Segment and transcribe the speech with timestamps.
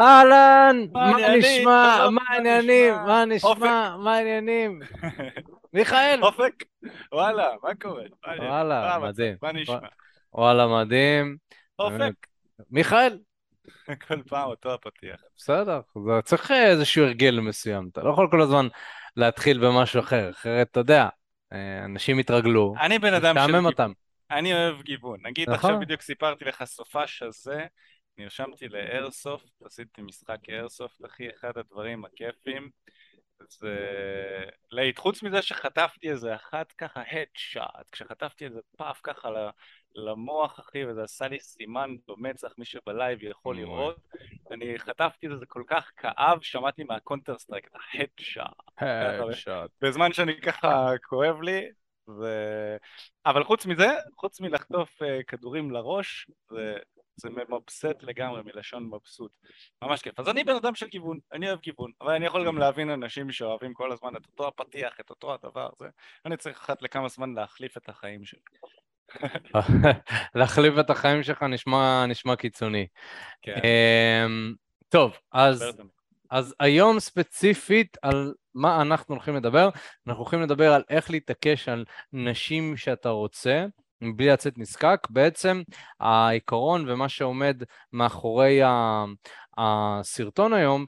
[0.00, 1.12] אהלן, מה?
[1.36, 2.08] נשמע?
[2.10, 2.94] מה העניינים?
[2.94, 3.96] מה נשמע?
[3.96, 4.80] מה העניינים?
[5.72, 6.18] מיכאל?
[6.22, 6.64] אופק?
[7.12, 8.04] וואלה, מה קורה?
[8.38, 8.98] וואלה?
[9.02, 9.36] מדהים.
[9.42, 9.78] מה נשמע?
[10.32, 11.36] וואלה, מדהים.
[11.78, 12.12] אופק?
[12.70, 13.18] מיכאל?
[14.08, 15.20] כל פעם אותו הפתיח.
[15.36, 17.88] בסדר, זה צריך איזשהו הרגל מסוים.
[17.92, 18.66] אתה לא יכול כל הזמן
[19.16, 21.08] להתחיל במשהו אחר, אחרת אתה יודע,
[21.52, 23.66] אה, אנשים יתרגלו, אני בן אדם של.
[23.66, 23.92] אותם.
[24.30, 25.20] אני אוהב גיוון.
[25.22, 25.70] נגיד נכון.
[25.70, 27.66] עכשיו בדיוק סיפרתי לך סופש הזה,
[28.18, 32.70] נרשמתי ל airsoft, עשיתי משחק airsoft, אחי, אחד הדברים הכיפים.
[33.48, 33.76] זה
[34.70, 39.28] להיט, חוץ מזה שחטפתי איזה אחת ככה headshot, כשחטפתי איזה פאף ככה
[39.94, 43.56] למוח אחי וזה עשה לי סימן במצח, מי שב live יכול.
[43.56, 43.96] לראות,
[44.50, 48.46] אני חטפתי את זה, זה כל כך כאב, שמעתי מה Counter-Strike את ה headshot,
[48.80, 49.68] Headshot.
[49.82, 51.68] בזמן שאני ככה כואב לי,
[52.08, 52.24] ו...
[53.26, 56.76] אבל חוץ מזה, חוץ מלחטוף uh, כדורים לראש, זה,
[57.16, 59.32] זה ממבסט לגמרי, מלשון מבסוט.
[59.82, 60.20] ממש כיף.
[60.20, 63.32] אז אני בן אדם של גיוון, אני אוהב גיוון, אבל אני יכול גם להבין אנשים
[63.32, 65.88] שאוהבים כל הזמן את אותו הפתיח, את אותו הדבר הזה.
[66.26, 68.40] אני צריך אחת לכמה זמן להחליף את החיים שלי.
[70.34, 72.86] להחליף את החיים שלך נשמע, נשמע קיצוני.
[73.42, 74.54] כן, אמ,
[74.88, 75.64] טוב, אז.
[76.30, 79.68] אז היום ספציפית על מה אנחנו הולכים לדבר,
[80.06, 83.66] אנחנו הולכים לדבר על איך להתעקש על נשים שאתה רוצה,
[84.00, 85.06] מבלי לצאת נזקק.
[85.10, 85.62] בעצם
[86.00, 88.60] העיקרון ומה שעומד מאחורי
[89.58, 90.86] הסרטון היום,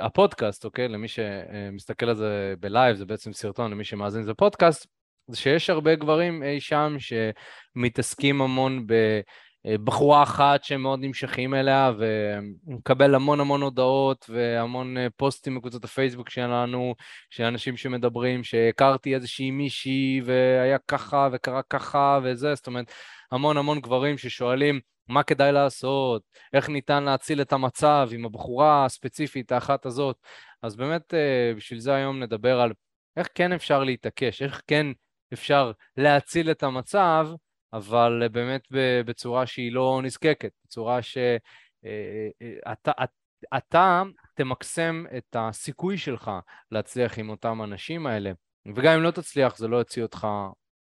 [0.00, 0.88] הפודקאסט, אוקיי?
[0.88, 4.86] למי שמסתכל על זה ב live, זה בעצם סרטון, למי שמאזין זה פודקאסט,
[5.28, 8.86] זה שיש הרבה גברים אי שם שמתעסקים המון
[9.66, 16.30] בבחורה אחת שהם מאוד נמשכים אליה ומקבל המון המון הודעות והמון אה, פוסטים בקבוצות הפייסבוק
[16.30, 16.94] שלנו
[17.30, 22.92] של אנשים שמדברים שהכרתי איזושהי מישהי והיה ככה וקרה ככה וזה, זאת אומרת
[23.32, 29.52] המון המון גברים ששואלים מה כדאי לעשות, איך ניתן להציל את המצב עם הבחורה הספציפית
[29.52, 30.16] האחת הזאת.
[30.62, 32.72] אז באמת אה, בשביל זה היום נדבר על
[33.16, 34.86] איך כן אפשר להתעקש, איך כן
[35.32, 37.28] אפשר להציל את המצב,
[37.76, 38.62] אבל אה, באמת
[39.06, 42.92] בצורה שהיא לא נזקקת, בצורה שאתה
[43.56, 44.02] אתה
[44.34, 46.30] תמקסם את הסיכוי שלך
[46.70, 48.32] להצליח עם אותם האנשים האלה,
[48.74, 50.26] וגם אם לא תצליח זה לא יוציא אותך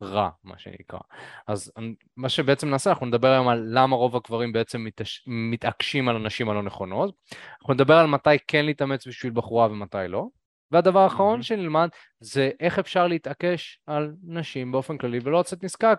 [0.03, 0.99] רע, מה שנקרא.
[1.47, 1.73] אז
[2.17, 5.25] מה שבעצם נעשה, אנחנו נדבר היום על למה רוב הגברים בעצם מתעש...
[5.27, 7.15] מתעקשים על הנשים הלא נכונות,
[7.61, 10.27] אנחנו נדבר על מתי כן להתאמץ בשביל בחורה ומתי לא,
[10.71, 11.43] והדבר האחרון מהמם.
[11.43, 11.89] שנלמד
[12.21, 15.99] זה איך אפשר להתעקש על נשים באופן כללי ולא לצאת נזקק,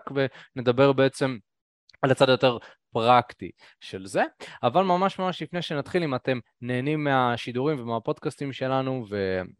[0.56, 1.36] ונדבר בעצם
[2.02, 2.58] על הצד היותר
[2.92, 3.50] פרקטי
[3.80, 4.22] של זה,
[4.62, 9.06] אבל ממש ממש לפני שנתחיל, אם אתם נהנים מהשידורים ומהפודקאסטים שלנו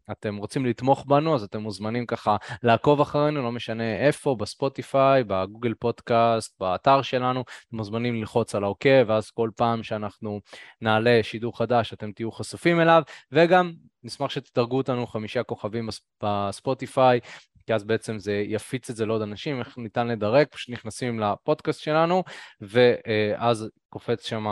[0.08, 5.74] ואתם רוצים לתמוך בנו, אז אתם מוזמנים ככה לעקוב אחרינו, לא משנה איפה, בספוטיפיי, בגוגל
[5.74, 10.40] פודקאסט, באתר שלנו, אתם מוזמנים ללחוץ על העוקב, ואז כל פעם שאנחנו
[10.80, 13.72] נעלה שידור חדש אתם תהיו חשופים אליו, וגם
[14.02, 17.20] נשמח שתדרגו אותנו חמישה כוכבים בס- בספוטיפיי,
[17.68, 21.80] כי אז בעצם זה יפיץ את זה לעוד אנשים, איך ניתן לדרג, פשוט נכנסים לפודקאסט
[21.80, 22.24] שלנו,
[22.60, 24.46] ואז קופץ שם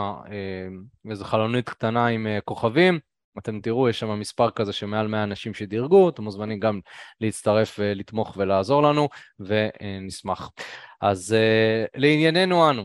[1.09, 2.99] איזו חלונית קטנה עם אה, כוכבים,
[3.37, 6.79] אתם תראו, יש שם מספר כזה שמעל 100 אנשים שדירגו, אתם מוזמנים גם
[7.21, 10.51] להצטרף ולתמוך ולעזור לנו, ונשמח.
[11.01, 12.83] אז אה, לענייננו אנו.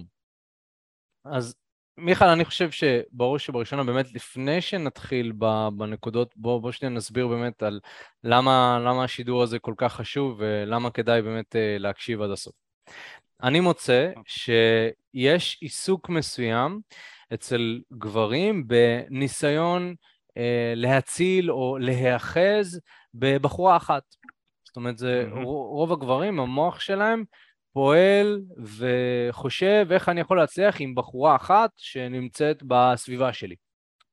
[1.24, 1.54] אז
[1.98, 5.32] מיכאל, אני חושב שבראש שבראשונה, באמת לפני שנתחיל
[5.76, 7.80] בנקודות, בוא, בוא שנייה נסביר באמת על
[8.24, 12.54] למה, למה השידור הזה כל כך חשוב ולמה כדאי באמת אה, להקשיב עד הסוף.
[13.42, 16.80] אני מוצא שיש עיסוק מסוים
[17.34, 19.94] אצל גברים בניסיון
[20.36, 22.80] אה, להציל או להיאחז
[23.14, 24.02] בבחורה אחת.
[24.64, 25.42] זאת אומרת, זה מהמם.
[25.44, 27.24] רוב הגברים, המוח שלהם
[27.72, 28.40] פועל
[28.76, 33.54] וחושב איך אני יכול להצליח עם בחורה אחת שנמצאת בסביבה שלי.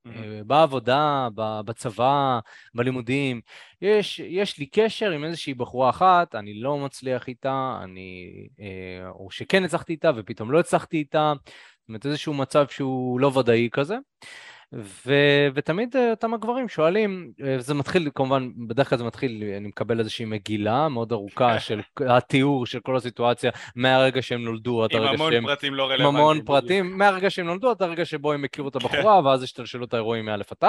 [0.06, 2.38] אה, בעבודה, בצבא,
[2.74, 3.40] בלימודים.
[3.82, 9.30] יש, יש לי קשר עם איזושהי בחורה אחת, אני לא מצליח איתה, אני, אה, או
[9.30, 11.32] שכן הצלחתי איתה ופתאום לא הצלחתי איתה,
[11.80, 13.96] זאת אומרת איזשהו מצב שהוא לא ודאי כזה.
[14.72, 15.14] ו,
[15.54, 19.98] ותמיד אה, אותם הגברים שואלים, אה, זה מתחיל כמובן, בדרך כלל זה מתחיל, אני מקבל
[19.98, 25.10] איזושהי מגילה מאוד ארוכה של התיאור של כל הסיטואציה מהרגע שהם נולדו עד עם הרגע
[25.12, 25.46] המון שהם...
[25.46, 26.16] פרטים לא עם רלוונטיים.
[26.16, 26.46] המון בדיוק.
[26.46, 30.24] פרטים, מהרגע שהם נולדו עד הרגע שבו הם הכירו את הבחורה, ואז השתלשלו את האירועים
[30.24, 30.64] מא' עד ת'.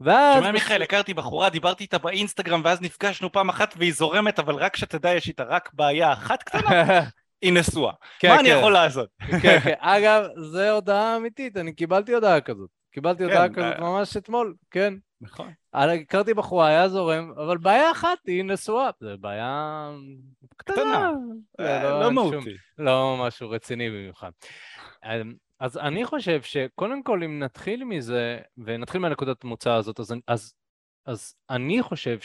[0.00, 0.36] ואז...
[0.36, 4.76] שומע מיכאל, הכרתי בחורה, דיברתי איתה באינסטגרם ואז נפגשנו פעם אחת והיא זורמת, אבל רק
[4.76, 7.00] שתדע, יש איתה רק בעיה אחת קטנה,
[7.42, 7.92] היא נשואה.
[8.18, 9.08] כן, מה אני כן, יכול לעשות?
[9.42, 9.74] כן, כן.
[9.96, 12.83] אגב, זו הודעה אמיתית, אני קיבלתי הודעה כזאת.
[12.94, 13.80] קיבלתי הודעה כן, כזאת אה.
[13.80, 14.94] ממש אתמול, כן.
[15.20, 15.52] נכון.
[15.72, 18.90] הכרתי בחורה, היה זורם, אבל בעיה אחת, היא נשואה.
[19.00, 19.90] זו בעיה
[20.56, 21.10] קטנה.
[21.60, 22.54] זה לא שום- מהותי.
[22.78, 24.30] לא משהו רציני במיוחד.
[25.04, 30.54] אמ, אז אני חושב שקודם כל אם נתחיל מזה, ונתחיל מהנקודת מוצא הזאת, אז, אז,
[31.06, 32.18] אז אני חושב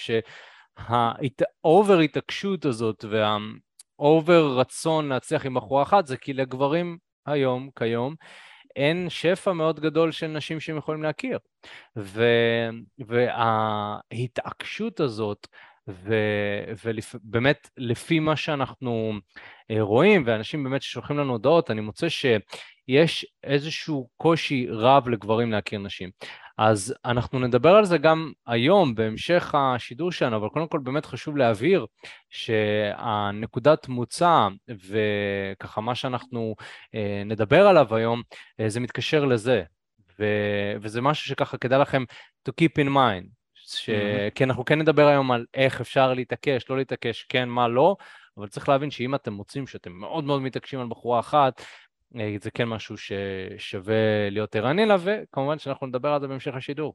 [0.76, 8.16] שהאובר התעקשות הזאת והאובר רצון להצליח עם בחורה אחת זה כי לגברים היום, כיום,
[8.76, 11.40] אין שפע מאוד גדול של נשים שהם יכולים להכיר.
[11.98, 12.24] ו,
[14.12, 15.48] וההתעקשות הזאת,
[16.84, 19.14] ובאמת לפי מה שאנחנו
[19.72, 25.80] אה, רואים, ואנשים באמת ששולחים לנו הודעות, אני מוצא שיש איזשהו קושי רב לגברים להכיר
[25.80, 26.10] נשים.
[26.62, 31.38] אז אנחנו נדבר על זה גם היום בהמשך השידור שלנו, אבל קודם כל באמת חשוב
[31.38, 31.86] להבהיר
[32.30, 36.56] שהנקודת מוצא וככה מה שאנחנו
[36.96, 38.22] אה, נדבר עליו היום,
[38.60, 39.64] אה, זה מתקשר לזה,
[40.20, 42.04] ו- וזה משהו שככה כדאי לכם
[42.50, 43.90] to keep in mind, ש...
[43.90, 44.36] mm-hmm.
[44.36, 47.96] כי אנחנו כן נדבר היום על איך אפשר להתעקש, לא להתעקש, כן, מה לא,
[48.38, 51.62] אבל צריך להבין שאם אתם מוצאים שאתם מאוד מאוד מתעקשים על בחורה אחת,
[52.42, 56.94] זה כן משהו ששווה להיות ערני לה, וכמובן שאנחנו נדבר על זה בהמשך השידור.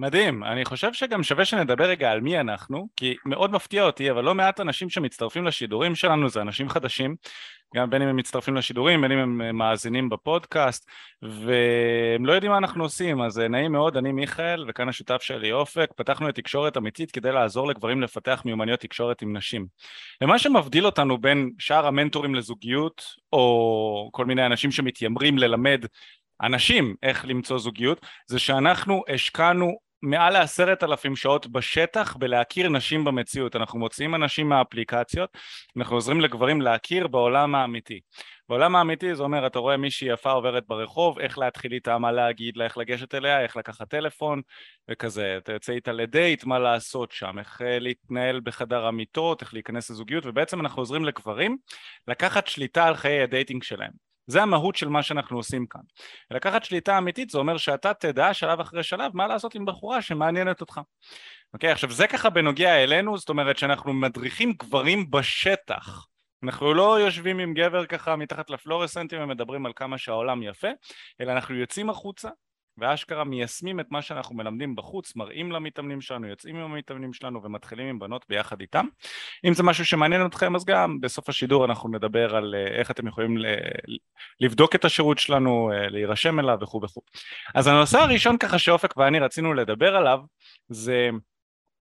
[0.00, 4.24] מדהים, אני חושב שגם שווה שנדבר רגע על מי אנחנו, כי מאוד מפתיע אותי, אבל
[4.24, 7.16] לא מעט אנשים שמצטרפים לשידורים שלנו זה אנשים חדשים,
[7.74, 10.90] גם בין אם הם מצטרפים לשידורים, בין אם הם אה, מאזינים בפודקאסט,
[11.22, 15.52] והם לא יודעים מה אנחנו עושים, אז אה, נעים מאוד, אני מיכאל, וכאן השותף שלי
[15.52, 19.66] אופק, פתחנו את תקשורת אמיתית כדי לעזור לגברים לפתח מיומנויות תקשורת עם נשים.
[20.22, 25.84] ומה שמבדיל אותנו בין שאר המנטורים לזוגיות, או כל מיני אנשים שמתיימרים ללמד
[26.42, 33.56] אנשים איך למצוא זוגיות, זה שאנחנו השקענו מעל לעשרת אלפים שעות בשטח בלהכיר נשים במציאות.
[33.56, 35.30] אנחנו מוציאים אנשים מהאפליקציות,
[35.76, 38.00] אנחנו עוזרים לגברים להכיר בעולם האמיתי.
[38.48, 42.56] בעולם האמיתי זה אומר, אתה רואה מישהי יפה עוברת ברחוב, איך להתחיל איתה, מה להגיד
[42.56, 44.40] לה, איך לגשת אליה, איך לקחת טלפון
[44.90, 45.34] וכזה.
[45.38, 50.26] אתה יוצא איתה לדייט, מה לעשות שם, איך אה, להתנהל בחדר המיטות, איך להיכנס לזוגיות,
[50.26, 51.56] ובעצם אנחנו עוזרים לגברים
[52.08, 54.09] לקחת שליטה על חיי הדייטינג שלהם.
[54.30, 55.80] זה המהות של מה שאנחנו עושים כאן.
[56.30, 60.60] לקחת שליטה אמיתית זה אומר שאתה תדע שלב אחרי שלב מה לעשות עם בחורה שמעניינת
[60.60, 60.80] אותך.
[61.54, 66.06] אוקיי, עכשיו זה ככה בנוגע אלינו, זאת אומרת שאנחנו מדריכים גברים בשטח.
[66.42, 70.68] אנחנו לא יושבים עם גבר ככה מתחת לפלורסנטים ומדברים על כמה שהעולם יפה,
[71.20, 72.28] אלא אנחנו יוצאים החוצה,
[72.80, 77.86] ואשכרה מיישמים את מה שאנחנו מלמדים בחוץ, מראים למתאמנים שלנו, יוצאים עם המתאמנים שלנו ומתחילים
[77.86, 78.86] עם בנות ביחד איתם.
[79.44, 83.06] אם זה משהו שמעניין אתכם אז גם בסוף השידור אנחנו נדבר על אה, איך אתם
[83.06, 83.36] יכולים
[84.40, 87.02] לבדוק את השירות שלנו, אה, להירשם אליו וכו' וכו'.
[87.54, 90.20] אז הנושא הראשון ככה שאופק ואני רצינו לדבר עליו
[90.68, 91.10] זה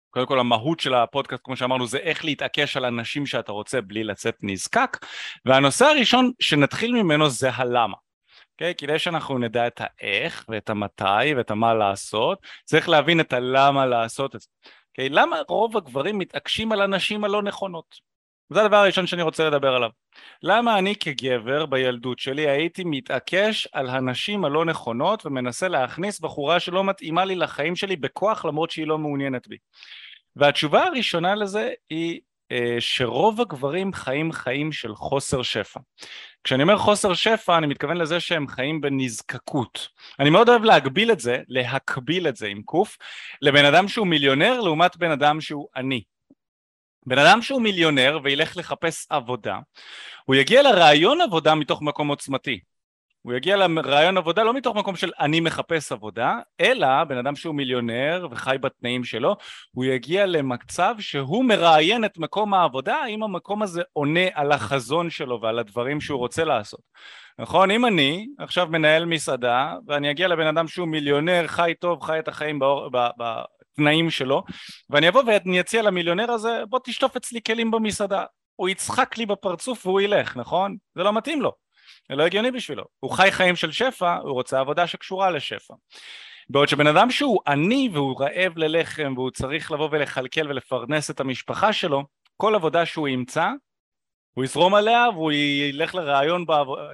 [0.10, 4.04] קודם כל המהות של הפודקאסט כמו שאמרנו זה איך להתעקש על אנשים שאתה רוצה בלי
[4.04, 4.98] לצאת נזקק
[5.46, 7.96] והנושא הראשון שנתחיל ממנו זה הלמה
[8.60, 8.76] Okay, אוקיי?
[8.76, 14.36] כדי שאנחנו נדע את האיך ואת המתי ואת המה לעשות, צריך להבין את הלמה לעשות
[14.36, 14.48] את זה.
[14.48, 15.10] Okay, אוקיי?
[15.10, 17.96] למה רוב הגברים מתעקשים על הנשים הלא נכונות?
[18.50, 19.90] זה הדבר הראשון שאני רוצה לדבר עליו.
[20.44, 26.84] למה אני כגבר בילדות שלי הייתי מתעקש על הנשים הלא נכונות ומנסה להכניס בחורה שלא
[26.84, 29.58] מתאימה לי לחיים שלי בכוח למרות שהיא לא מעוניינת בי?
[30.36, 32.20] והתשובה הראשונה לזה היא
[32.80, 35.80] שרוב הגברים חיים חיים של חוסר שפע.
[36.44, 39.88] כשאני אומר חוסר שפע אני מתכוון לזה שהם חיים בנזקקות.
[40.20, 42.98] אני מאוד אוהב להגביל את זה, להקביל את זה עם קוף,
[43.42, 46.04] לבן אדם שהוא מיליונר לעומת בן אדם שהוא עני.
[47.06, 49.60] בן אדם שהוא מיליונר וילך לחפש עבודה,
[50.26, 52.60] הוא יגיע לרעיון עבודה מתוך מקום עוצמתי.
[53.22, 57.56] הוא יגיע לרעיון עבודה לא מתוך מקום של אני מחפש עבודה, אלא בן אדם שהוא
[57.56, 59.36] מיליונר וחי בתנאים שלו,
[59.72, 65.42] הוא יגיע למצב שהוא מראיין את מקום העבודה, האם המקום הזה עונה על החזון שלו
[65.42, 66.80] ועל הדברים שהוא רוצה לעשות.
[67.40, 67.72] נכון?
[67.72, 72.28] אם אני עכשיו מנהל מסעדה ואני אגיע לבן אדם שהוא מיליונר, חי טוב, חי את
[72.28, 74.44] החיים באור, בתנאים שלו,
[74.90, 78.24] ואני אבוא ואני אציע למיליונר הזה, בוא תשטוף אצלי כלים במסעדה.
[78.56, 80.76] הוא יצחק לי בפרצוף והוא ילך, נכון?
[80.96, 81.69] זה לא מתאים לו.
[82.10, 82.84] זה לא הגיוני בשבילו.
[83.00, 85.74] הוא חי חיים של שפע, הוא רוצה עבודה שקשורה לשפע.
[86.50, 91.74] בעוד שבן אדם שהוא עני והוא רעב ללחם והוא צריך לבוא ולכלכל ולפרנס את המשפחה
[91.74, 92.04] שלו,
[92.38, 93.50] כל עבודה שהוא ימצא,
[94.34, 96.46] הוא יזרום עליה והוא ילך לרעיון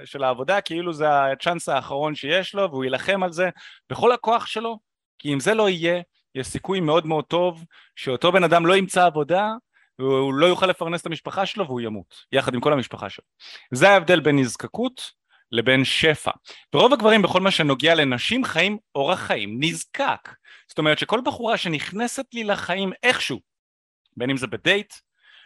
[0.04, 3.50] של העבודה כאילו זה הצ'אנס האחרון שיש לו והוא יילחם על זה
[3.90, 4.78] בכל הכוח שלו,
[5.18, 6.02] כי אם זה לא יהיה,
[6.34, 7.64] יש סיכוי מאוד מאוד טוב
[7.96, 9.52] שאותו בן אדם לא ימצא עבודה
[9.98, 13.24] והוא לא יוכל לפרנס את המשפחה שלו והוא ימות, יחד עם כל המשפחה שלו.
[13.70, 15.12] זה ההבדל בין נזקקות
[15.52, 16.30] לבין שפע.
[16.74, 20.34] ורוב הגברים בכל מה שנוגע לנשים חיים אורח חיים נזקק.
[20.68, 23.40] זאת אומרת שכל בחורה שנכנסת לי לחיים איכשהו,
[24.16, 24.94] בין אם זה בדייט,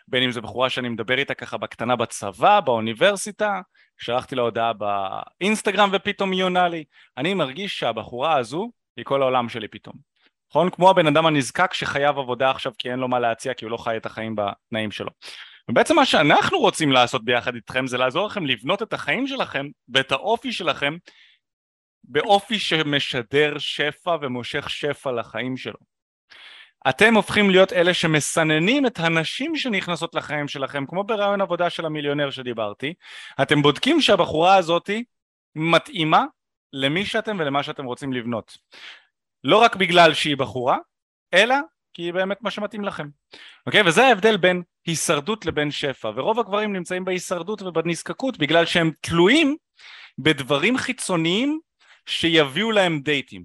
[0.09, 3.61] בין אם זה בחורה שאני מדבר איתה ככה בקטנה בצבא, באוניברסיטה,
[3.99, 6.85] שלחתי לה הודעה באינסטגרם ופתאום היא עונה לי,
[7.17, 10.10] אני מרגיש שהבחורה הזו היא כל העולם שלי פתאום.
[10.51, 10.71] נכון?
[10.71, 13.77] כמו הבן אדם הנזקק שחייב עבודה עכשיו כי אין לו מה להציע כי הוא לא
[13.77, 15.11] חי את החיים בתנאים שלו.
[15.71, 20.13] ובעצם מה שאנחנו רוצים לעשות ביחד איתכם זה לעזור לכם לבנות את החיים שלכם ואת
[20.13, 20.97] האופי שלכם
[22.05, 25.79] באופי שמשדר שפע ומושך שפע לחיים שלו.
[26.89, 32.31] אתם הופכים להיות אלה שמסננים את הנשים שנכנסות לחיים שלכם, כמו ברעיון עבודה של המיליונר
[32.31, 32.95] שדיברתי,
[33.43, 35.05] אתם בודקים שהבחורה הזאתי
[35.55, 36.25] מתאימה
[36.73, 38.59] למי שאתם ולמה שאתם רוצים לבנות.
[39.45, 40.79] לא רק בגלל שהיא בחורה,
[41.35, 41.55] אלא
[41.95, 43.09] כי היא באמת מה שמתאים לכם.
[43.67, 43.83] אוקיי?
[43.87, 49.57] וזה ההבדל בין הישרדות לבין שפע, ורוב הגברים נמצאים בהישרדות ובנזקקות בגלל שהם תלויים
[50.19, 51.61] בדברים חיצוניים
[52.07, 53.45] שיביאו להם דייטים.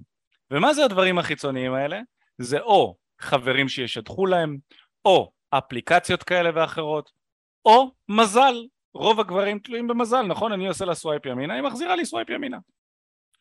[0.50, 2.00] ומה זה הדברים החיצוניים האלה?
[2.38, 4.56] זה או חברים שישדכו להם,
[5.04, 7.10] או אפליקציות כאלה ואחרות,
[7.64, 8.54] או מזל.
[8.94, 10.52] רוב הגברים תלויים במזל, נכון?
[10.52, 12.58] אני עושה לה swipe ימינה, היא מחזירה לי swipe ימינה.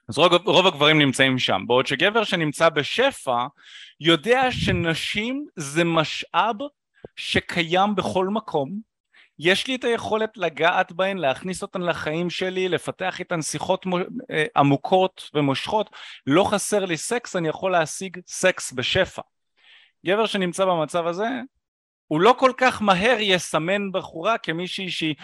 [0.10, 3.46] אז רוב, רוב הגברים נמצאים שם, בעוד שגבר שנמצא בשפע
[4.00, 6.56] יודע שנשים זה משאב
[7.16, 8.80] שקיים בכל מקום,
[9.40, 13.86] יש לי את היכולת לגעת בהן, להכניס אותן לחיים שלי, לפתח איתן שיחות
[14.32, 15.90] אה, עמוקות ומושכות,
[16.28, 19.22] לא חסר לי סקס, אני יכול להשיג סקס בשפע.
[20.06, 21.28] גבר שנמצא במצב הזה,
[22.08, 25.16] הוא לא כל כך מהר יסמן בחורה כמישהי שהיא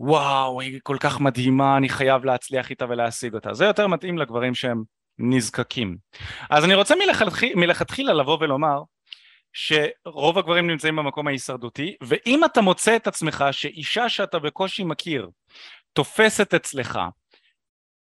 [0.00, 3.54] וואו, היא כל כך מדהימה, אני חייב להצליח איתה ולהשיג אותה.
[3.54, 4.82] זה יותר מתאים לגברים שהם
[5.18, 5.96] נזקקים.
[6.50, 8.82] אז אני רוצה מלכתחילה, מלכתחילה לבוא ולומר
[9.52, 15.30] שרוב הגברים נמצאים במקום ההישרדותי, ואם אתה מוצא את עצמך שאישה שאתה בקושי מכיר
[15.92, 16.98] תופסת אצלך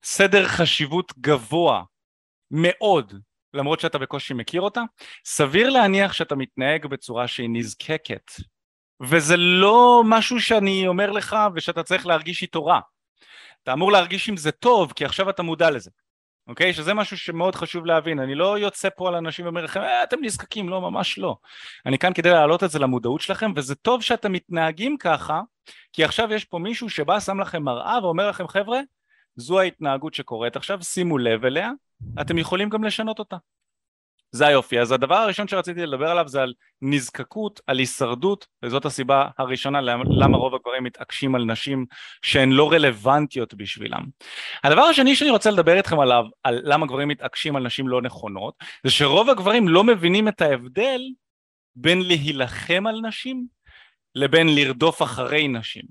[0.04, 1.84] סדר חשיבות גבוה
[2.52, 3.14] מאוד
[3.56, 4.82] למרות שאתה בקושי מכיר אותה,
[5.26, 8.32] סביר להניח שאתה מתנהג בצורה שהיא נזקקת.
[9.02, 12.80] וזה לא משהו שאני אומר לך ושאתה צריך להרגיש איתו רע.
[13.64, 15.90] אתה אמור להרגיש עם זה טוב, כי עכשיו אתה מודע לזה.
[16.48, 16.74] אוקיי?
[16.74, 18.20] שזה משהו שמאוד חשוב להבין.
[18.20, 21.38] אני לא יוצא פה על אנשים ואומר לכם, אה, אתם נזקקים, לא, ממש לא.
[21.86, 25.42] אני כאן כדי להעלות את זה למודעות שלכם, וזה טוב שאתם מתנהגים ככה,
[25.94, 28.80] כי עכשיו יש פה מישהו שבא, שם לכם מראה ואומר לכם, חבר'ה,
[29.36, 31.72] זו ההתנהגות שקורית עכשיו, שימו לב אליה,
[32.22, 33.38] אתם יכולים גם לשנות אותה.
[34.36, 34.80] זה היופי.
[34.80, 40.38] אז הדבר הראשון שרציתי לדבר עליו זה על נזקקות, על הישרדות, וזאת הסיבה הראשונה למה
[40.38, 41.86] רוב הגברים מתעקשים על נשים
[42.22, 44.04] שהן לא רלוונטיות בשבילם.
[44.64, 48.54] הדבר השני שאני רוצה לדבר איתכם עליו, על למה גברים מתעקשים על נשים לא נכונות,
[48.84, 51.02] זה שרוב הגברים לא מבינים את ההבדל
[51.76, 53.46] בין להילחם על נשים
[54.16, 55.84] לבין לרדוף אחרי נשים.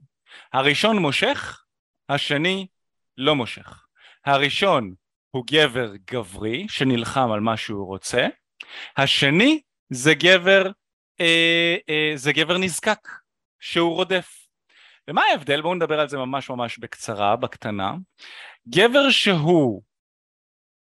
[0.52, 1.62] הראשון מושך,
[2.08, 2.66] השני
[3.18, 3.84] לא מושך.
[4.26, 4.94] הראשון
[5.34, 8.26] הוא גבר גברי שנלחם על מה שהוא רוצה,
[8.96, 9.60] השני
[9.90, 10.70] זה גבר,
[11.20, 13.08] אה, אה, זה גבר נזקק
[13.60, 14.48] שהוא רודף.
[15.08, 15.62] ומה ההבדל?
[15.62, 17.94] בואו נדבר על זה ממש ממש בקצרה, בקטנה.
[18.68, 19.82] גבר שהוא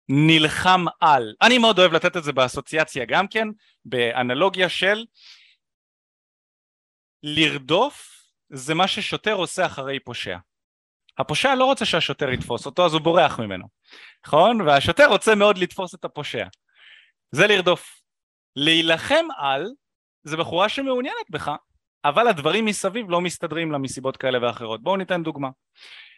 [0.10, 3.48] נלחם על, אני מאוד אוהב לתת את זה באסוציאציה גם כן,
[3.86, 5.06] באנלוגיה של
[7.24, 10.38] לרדוף זה מה ששוטר עושה אחרי פושע.
[11.18, 13.66] הפושע לא רוצה שהשוטר יתפוס אותו אז הוא בורח ממנו,
[14.28, 14.62] נכון?
[14.62, 16.46] והשוטר רוצה מאוד לתפוס את הפושע.
[17.32, 18.02] זה לרדוף.
[18.56, 19.68] להילחם על
[20.24, 21.52] זה בחורה שמעוניינת בך,
[22.06, 24.84] אבל הדברים מסביב לא מסתדרים לה מסיבות כאלה ואחרות.
[24.84, 25.50] בואו ניתן דוגמה.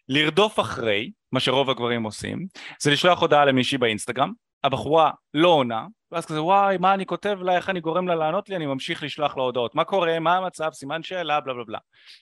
[0.09, 2.47] לרדוף אחרי, מה שרוב הגברים עושים,
[2.81, 4.31] זה לשלוח הודעה למישהי באינסטגרם,
[4.63, 8.49] הבחורה לא עונה, ואז כזה וואי מה אני כותב לה, איך אני גורם לה לענות
[8.49, 11.79] לי, אני ממשיך לשלוח לה הודעות, מה קורה, מה המצב, סימן שאלה, בלה בלה בלה.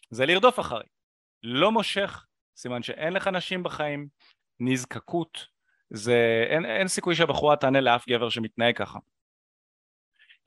[0.09, 0.83] זה לרדוף אחרי.
[1.43, 4.07] לא מושך סימן שאין לך נשים בחיים,
[4.59, 5.47] נזקקות,
[5.89, 8.99] זה, אין, אין סיכוי שהבחורה תענה לאף גבר שמתנהג ככה.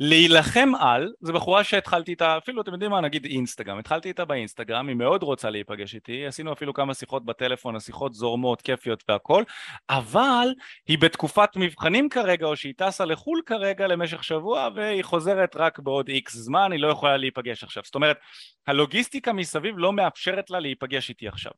[0.00, 4.88] להילחם על, זה בחורה שהתחלתי איתה, אפילו אתם יודעים מה, נגיד אינסטגרם, התחלתי איתה באינסטגרם,
[4.88, 9.42] היא מאוד רוצה להיפגש איתי, עשינו אפילו כמה שיחות בטלפון, השיחות זורמות, כיפיות והכל,
[9.90, 10.48] אבל
[10.88, 16.08] היא בתקופת מבחנים כרגע, או שהיא טסה לחו"ל כרגע למשך שבוע, והיא חוזרת רק בעוד
[16.08, 17.82] איקס זמן, היא לא יכולה להיפגש עכשיו.
[17.86, 18.18] זאת אומרת,
[18.66, 21.52] הלוגיסטיקה מסביב לא מאפשרת לה להיפגש איתי עכשיו.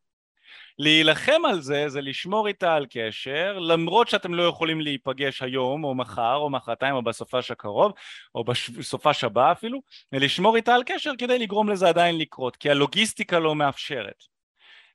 [0.79, 5.95] להילחם על זה זה לשמור איתה על קשר למרות שאתם לא יכולים להיפגש היום או
[5.95, 7.93] מחר או מחרתיים או בסופש הקרוב
[8.35, 9.81] או בסופש הבא אפילו
[10.13, 14.25] ולשמור איתה על קשר כדי לגרום לזה עדיין לקרות כי הלוגיסטיקה לא מאפשרת.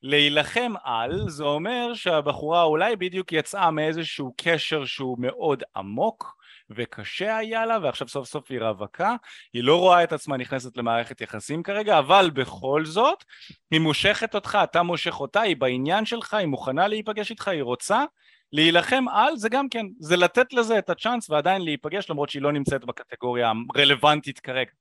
[0.04, 6.36] להילחם על זה אומר שהבחורה אולי בדיוק יצאה מאיזשהו קשר שהוא מאוד עמוק
[6.70, 9.16] וקשה היה לה ועכשיו סוף סוף היא רווקה,
[9.54, 13.24] היא לא רואה את עצמה נכנסת למערכת יחסים כרגע, אבל בכל זאת
[13.72, 18.06] היא מושכת אותך, אתה מושך אותה, היא בעניין שלך, היא מוכנה להיפגש איתך, היא רוצה
[18.54, 22.52] להילחם על זה גם כן, זה לתת לזה את הצ'אנס ועדיין להיפגש למרות שהיא לא
[22.52, 24.72] נמצאת בקטגוריה הרלוונטית כרגע.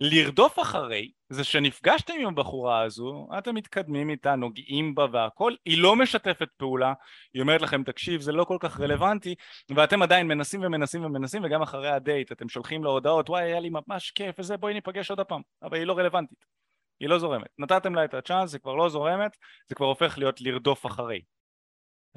[0.00, 5.96] לרדוף אחרי זה שנפגשתם עם הבחורה הזו, אתם מתקדמים איתה, נוגעים בה והכל, היא לא
[5.96, 6.92] משתפת פעולה,
[7.34, 9.34] היא אומרת לכם תקשיב זה לא כל כך רלוונטי
[9.74, 13.70] ואתם עדיין מנסים ומנסים ומנסים וגם אחרי הדייט אתם שולחים לה הודעות וואי היה לי
[13.70, 16.58] ממש כיף וזה בואי ניפגש עוד הפעם אבל היא לא רלוונטית
[17.00, 17.48] היא לא זורמת.
[17.58, 19.36] נתתם לה את הצ'אנס, היא כבר לא זורמת,
[19.68, 21.20] זה כבר הופך להיות לרדוף אחרי.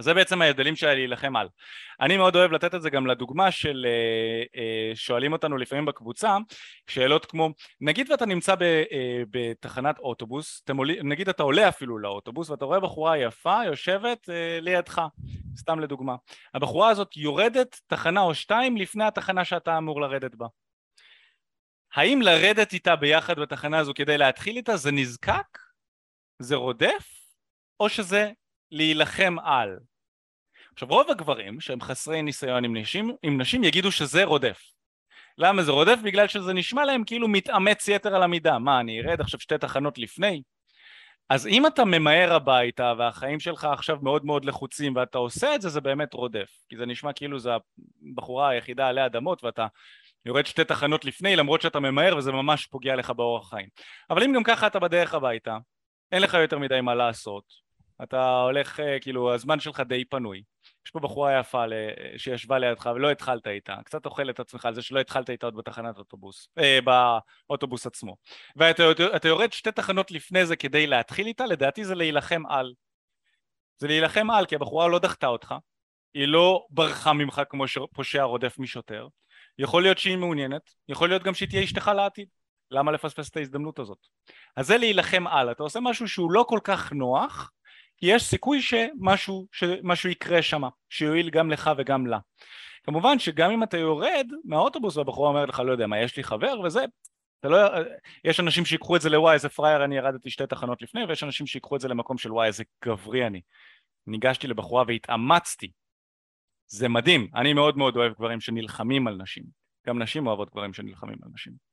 [0.01, 1.47] אז זה בעצם ההבדלים שלה להילחם על.
[1.99, 6.37] אני מאוד אוהב לתת את זה גם לדוגמה של אה, אה, שואלים אותנו לפעמים בקבוצה
[6.87, 7.49] שאלות כמו
[7.81, 12.79] נגיד ואתה נמצא ב, אה, בתחנת אוטובוס, עול, נגיד אתה עולה אפילו לאוטובוס ואתה רואה
[12.79, 14.29] בחורה יפה יושבת
[14.61, 15.01] לידך,
[15.57, 16.15] סתם לדוגמה.
[16.53, 20.47] הבחורה הזאת יורדת תחנה או שתיים לפני התחנה שאתה אמור לרדת בה.
[21.93, 25.57] האם לרדת איתה ביחד בתחנה הזו כדי להתחיל איתה זה נזקק?
[26.39, 27.09] זה רודף?
[27.79, 28.31] או שזה
[28.71, 29.77] להילחם על?
[30.73, 34.61] עכשיו רוב הגברים שהם חסרי ניסיון עם נשים, עם נשים יגידו שזה רודף.
[35.37, 35.97] למה זה רודף?
[36.03, 38.59] בגלל שזה נשמע להם כאילו מתאמץ יתר על המידה.
[38.59, 40.41] מה, אני ארד עכשיו שתי תחנות לפני?
[41.29, 45.69] אז אם אתה ממהר הביתה והחיים שלך עכשיו מאוד מאוד לחוצים ואתה עושה את זה,
[45.69, 46.49] זה באמת רודף.
[46.69, 47.49] כי זה נשמע כאילו זה
[48.01, 49.67] הבחורה היחידה עלי אדמות ואתה
[50.25, 53.67] יורד שתי תחנות לפני למרות שאתה ממהר וזה ממש פוגע לך באורח חיים.
[54.09, 55.57] אבל אם גם ככה אתה בדרך הביתה,
[56.11, 57.43] אין לך יותר מדי מה לעשות,
[58.03, 60.43] אתה הולך, אה, כאילו, הזמן שלך די פנוי.
[60.85, 61.63] יש פה בחורה יפה
[62.17, 65.55] שישבה לידך ולא התחלת איתה, קצת אוכל את עצמך על זה שלא התחלת איתה עוד
[65.55, 66.79] בתחנת אוטובוס, אה,
[67.47, 68.15] באוטובוס עצמו.
[68.55, 72.73] ואתה יורד שתי תחנות לפני זה כדי להתחיל איתה, לדעתי זה להילחם על.
[73.77, 75.55] זה להילחם על, כי הבחורה לא דחתה אותך,
[76.13, 79.07] היא לא ברחה ממך כמו פושע רודף משוטר,
[79.59, 82.27] יכול להיות שהיא מעוניינת, יכול להיות גם שהיא תהיה אשתך לעתיד.
[82.71, 83.97] למה לפספס את ההזדמנות הזאת?
[84.55, 87.51] אז זה להילחם על, אתה עושה משהו שהוא לא כל כך נוח,
[88.01, 92.19] כי יש סיכוי שמשהו, שמשהו יקרה שם, שיועיל גם לך וגם לה.
[92.83, 96.59] כמובן שגם אם אתה יורד מהאוטובוס והבחורה אומרת לך לא יודע מה יש לי חבר
[96.59, 96.85] וזה
[97.43, 97.57] לא,
[98.23, 101.47] יש אנשים שיקחו את זה לוואי איזה פראייר אני ירדתי שתי תחנות לפני ויש אנשים
[101.47, 103.41] שיקחו את זה למקום של וואי איזה גברי אני.
[104.07, 105.71] ניגשתי לבחורה והתאמצתי.
[106.67, 107.27] זה מדהים.
[107.35, 109.43] אני מאוד מאוד אוהב גברים שנלחמים על נשים.
[109.87, 111.70] גם נשים אוהבות גברים שנלחמים על נשים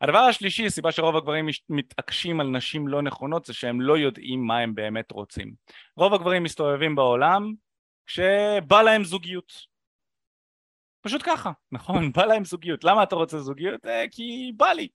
[0.00, 4.58] הדבר השלישי, הסיבה שרוב הגברים מתעקשים על נשים לא נכונות זה שהם לא יודעים מה
[4.58, 5.52] הם באמת רוצים.
[5.96, 7.52] רוב הגברים מסתובבים בעולם
[8.06, 9.52] כשבא להם זוגיות.
[11.00, 12.12] פשוט ככה, נכון?
[12.16, 12.84] בא להם זוגיות.
[12.84, 13.86] למה אתה רוצה זוגיות?
[13.86, 14.88] אה, כי בא לי.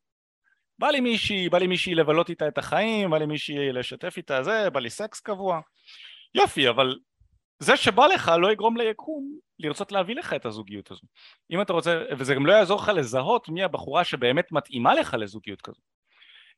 [0.79, 4.43] בא לי מישהי, בא לי מישהי לבלות איתה את החיים, בא לי מישהי לשתף איתה
[4.43, 5.59] זה, בא לי סקס קבוע.
[6.35, 6.95] יופי, אבל
[7.59, 11.01] זה שבא לך לא יגרום ליקום לרצות להביא לך את הזוגיות הזו.
[11.51, 15.61] אם אתה רוצה, וזה גם לא יעזור לך לזהות מי הבחורה שבאמת מתאימה לך לזוגיות
[15.61, 15.81] כזו.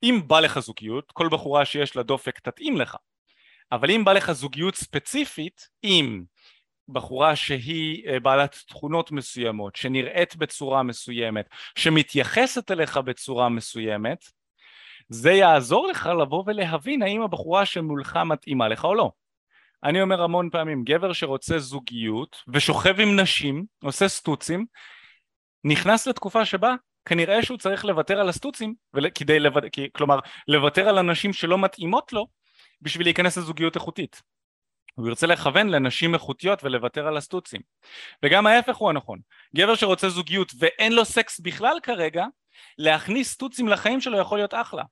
[0.04, 2.98] אם בא לך זוגיות, כל בחורה שיש לה דופק תתאים לך.
[3.72, 6.24] אבל אם בא לך זוגיות ספציפית עם
[6.90, 14.26] בחורה שהיא אה, בעלת תכונות מסוימות, שנראית בצורה מסוימת, שמתייחסת אליך בצורה מסוימת,
[15.10, 19.12] זה יעזור לך לבוא ולהבין האם הבחורה שמולך מתאימה לך או לא.
[19.84, 24.66] אני אומר המון פעמים, גבר שרוצה זוגיות ושוכב עם נשים, עושה סטוצים,
[25.63, 28.74] נכנס לתקופה שבה כנראה שהוא צריך לוותר על הסטוצים,
[29.16, 32.28] כדי לוותר, כלומר לוותר על הנשים שלא מתאימות לו
[32.82, 34.22] בשביל להיכנס לזוגיות איכותית.
[34.96, 37.62] הוא ירצה לכוון לנשים איכותיות ולוותר על הסטוצים.
[38.24, 39.20] וגם ההפך הוא הנכון.
[39.56, 42.26] גבר שרוצה זוגיות ואין לו סקס בכלל כרגע,
[42.78, 44.84] להכניס סטוצים לחיים שלו יכול להיות אחלה.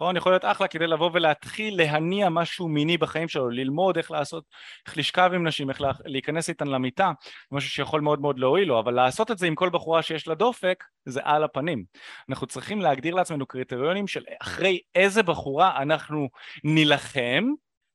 [0.00, 0.16] נכון?
[0.16, 4.44] יכול להיות אחלה כדי לבוא ולהתחיל להניע משהו מיני בחיים שלו, ללמוד איך לעשות,
[4.86, 7.12] איך לשכב עם נשים, איך להיכנס איתן למיטה,
[7.52, 10.34] משהו שיכול מאוד מאוד להועיל לו, אבל לעשות את זה עם כל בחורה שיש לה
[10.34, 11.84] דופק, זה על הפנים.
[12.28, 16.28] אנחנו צריכים להגדיר לעצמנו קריטריונים של אחרי איזה בחורה אנחנו
[16.64, 17.44] נילחם,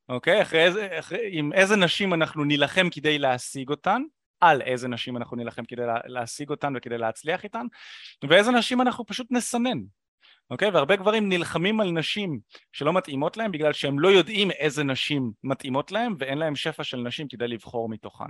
[0.10, 0.41] אוקיי?
[0.41, 4.02] אחרי איזה, אחרי, עם איזה נשים אנחנו נילחם כדי להשיג אותן,
[4.39, 7.65] על איזה נשים אנחנו נילחם כדי להשיג אותן וכדי להצליח איתן,
[8.30, 9.78] ואיזה נשים אנחנו פשוט נסנן.
[10.51, 10.69] אוקיי?
[10.69, 12.39] והרבה גברים נלחמים על נשים
[12.73, 16.97] שלא מתאימות להם בגלל שהם לא יודעים איזה נשים מתאימות להם ואין להם שפע של
[16.97, 18.25] נשים כדי לבחור מתוכן.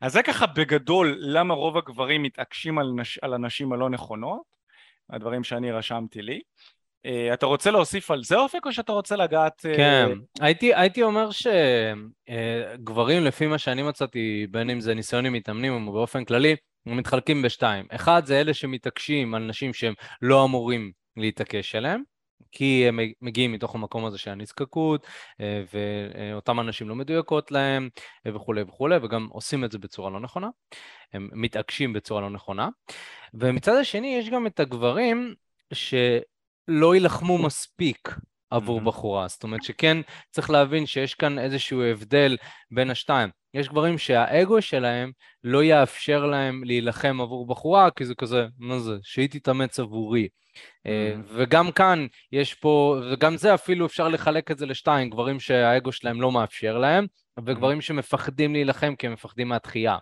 [0.00, 3.18] אז זה ככה בגדול למה רוב הגברים מתעקשים על, נש...
[3.18, 4.42] על הנשים הלא נכונות,
[5.10, 6.40] הדברים שאני רשמתי לי.
[7.06, 9.66] Uh, אתה רוצה להוסיף על זה אופק או שאתה רוצה לגעת...
[9.66, 9.76] Uh...
[9.76, 10.08] כן,
[10.40, 15.88] הייתי, הייתי אומר שגברים uh, לפי מה שאני מצאתי בין אם זה ניסיון עם מתאמנים
[15.88, 16.56] או באופן כללי
[16.86, 17.86] הם מתחלקים בשתיים.
[17.90, 22.02] אחד זה אלה שמתעקשים על נשים שהם לא אמורים להתעקש עליהם,
[22.52, 25.06] כי הם מגיעים מתוך המקום הזה של הנזקקות,
[25.40, 27.88] אה, ואותם אנשים לא מדויקות להם,
[28.26, 30.48] אה, וכולי וכולי, וגם עושים את זה בצורה לא נכונה,
[31.12, 32.68] הם מתעקשים בצורה לא נכונה.
[33.34, 35.34] ומצד השני יש גם את הגברים
[35.72, 38.16] שלא יילחמו מספיק
[38.50, 38.84] עבור mm-hmm.
[38.84, 39.96] בחורה, זאת אומרת שכן
[40.30, 42.36] צריך להבין שיש כאן איזשהו הבדל
[42.70, 43.30] בין השתיים.
[43.56, 45.12] יש גברים שהאגו שלהם
[45.44, 50.28] לא יאפשר להם להילחם עבור בחורה, כי זה כזה, מה זה, שהיא תתאמץ עבורי.
[50.86, 51.20] אה, mm.
[51.34, 56.20] וגם כאן יש פה, וגם זה אפילו אפשר לחלק את זה לשתיים, גברים שהאגו שלהם
[56.20, 57.06] לא מאפשר להם,
[57.46, 59.96] וגברים שמפחדים להילחם כי הם מפחדים מהתחייה.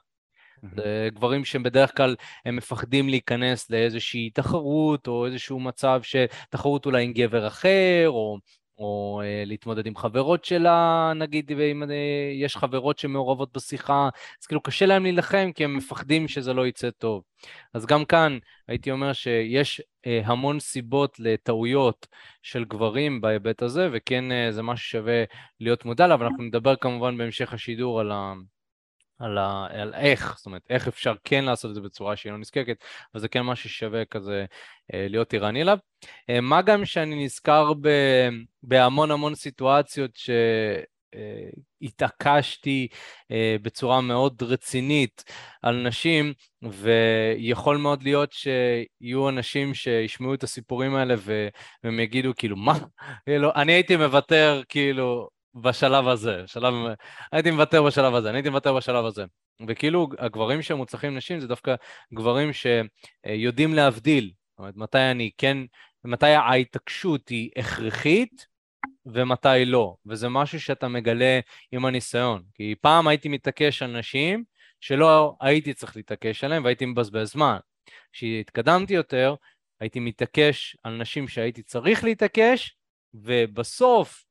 [0.76, 7.04] זה גברים שהם בדרך כלל, הם מפחדים להיכנס לאיזושהי תחרות, או איזשהו מצב שתחרות אולי
[7.04, 8.38] עם גבר אחר, או
[8.78, 11.86] או uh, להתמודד עם חברות שלה, נגיד, ואם uh,
[12.34, 14.08] יש חברות שמעורבות בשיחה,
[14.42, 17.22] אז כאילו קשה להם להילחם כי הם מפחדים שזה לא יצא טוב.
[17.74, 22.06] אז גם כאן הייתי אומר שיש uh, המון סיבות לטעויות
[22.42, 25.24] של גברים בהיבט הזה, וכן uh, זה משהו ששווה
[25.60, 28.34] להיות מודע לה, אבל אנחנו נדבר כמובן בהמשך השידור על ה...
[29.18, 32.38] על, ה, על איך, זאת אומרת, איך אפשר כן לעשות את זה בצורה שהיא לא
[32.38, 34.44] נזקקת, אבל זה כן משהו ששווה כזה
[34.94, 35.78] אה, להיות ערני אליו.
[36.30, 37.88] אה, מה גם שאני נזכר ב,
[38.62, 40.10] בהמון המון סיטואציות
[41.82, 42.88] שהתעקשתי
[43.30, 45.24] אה, בצורה מאוד רצינית
[45.62, 51.14] על נשים, ויכול מאוד להיות שיהיו אנשים שישמעו את הסיפורים האלה
[51.84, 52.78] והם יגידו כאילו, מה?
[53.26, 56.74] כאילו, אני הייתי מוותר כאילו בשלב הזה, שלב,
[57.32, 59.24] הייתי מוותר בשלב הזה, אני הייתי מוותר בשלב הזה.
[59.68, 61.74] וכאילו הגברים שמוצלחים נשים זה דווקא
[62.14, 65.58] גברים שיודעים להבדיל, זאת אומרת, מתי אני כן,
[66.04, 68.46] מתי ההתעקשות היא הכרחית
[69.06, 71.40] ומתי לא, וזה משהו שאתה מגלה
[71.72, 72.42] עם הניסיון.
[72.54, 74.44] כי פעם הייתי מתעקש על נשים
[74.80, 77.56] שלא הייתי צריך להתעקש עליהן והייתי מבזבז זמן.
[78.12, 79.34] כשהתקדמתי יותר,
[79.80, 82.76] הייתי מתעקש על נשים שהייתי צריך להתעקש,
[83.14, 84.24] ובסוף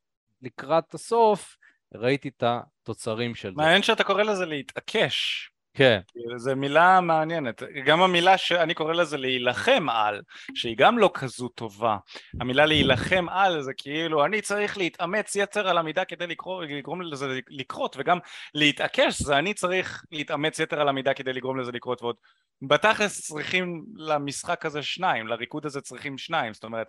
[0.44, 1.58] לקראת הסוף,
[1.96, 3.56] ראיתי את התוצרים של זה.
[3.56, 5.50] מעניין שאתה קורא לזה להתעקש.
[5.74, 6.00] כן.
[6.36, 7.64] זו מילה מעניינת.
[7.86, 10.22] גם המילה שאני קורא לזה להילחם על,
[10.56, 11.98] שהיא גם לא כזו טובה.
[12.42, 17.40] המילה להילחם על זה כאילו אני צריך להתאמץ יתר על המידה כדי לקרוא, לגרום לזה
[17.50, 18.18] לקרות, וגם
[18.54, 22.16] להתעקש זה אני צריך להתאמץ יתר על המידה כדי לגרום לזה לקרות, ועוד
[22.62, 26.88] בתכלס צריכים למשחק הזה שניים, לריקוד הזה צריכים שניים, זאת אומרת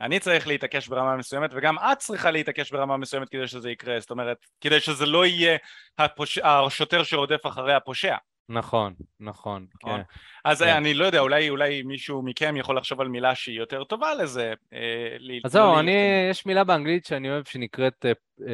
[0.00, 4.10] אני צריך להתעקש ברמה מסוימת וגם את צריכה להתעקש ברמה מסוימת כדי שזה יקרה, זאת
[4.10, 5.56] אומרת, כדי שזה לא יהיה
[5.98, 6.38] הפוש...
[6.38, 8.16] השוטר שרודף אחרי הפושע.
[8.48, 10.00] נכון, נכון, נכון.
[10.00, 10.02] כן.
[10.44, 10.68] אז כן.
[10.68, 14.54] אני לא יודע, אולי, אולי מישהו מכם יכול לחשוב על מילה שהיא יותר טובה לזה.
[14.72, 15.92] אה, אז זהו, לא אני,
[16.30, 18.04] יש מילה באנגלית שאני אוהב שנקראת
[18.40, 18.44] uh,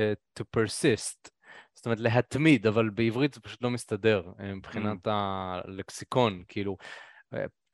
[0.40, 1.30] to persist.
[1.74, 5.10] זאת אומרת להתמיד, אבל בעברית זה פשוט לא מסתדר מבחינת mm.
[5.10, 6.76] הלקסיקון, כאילו.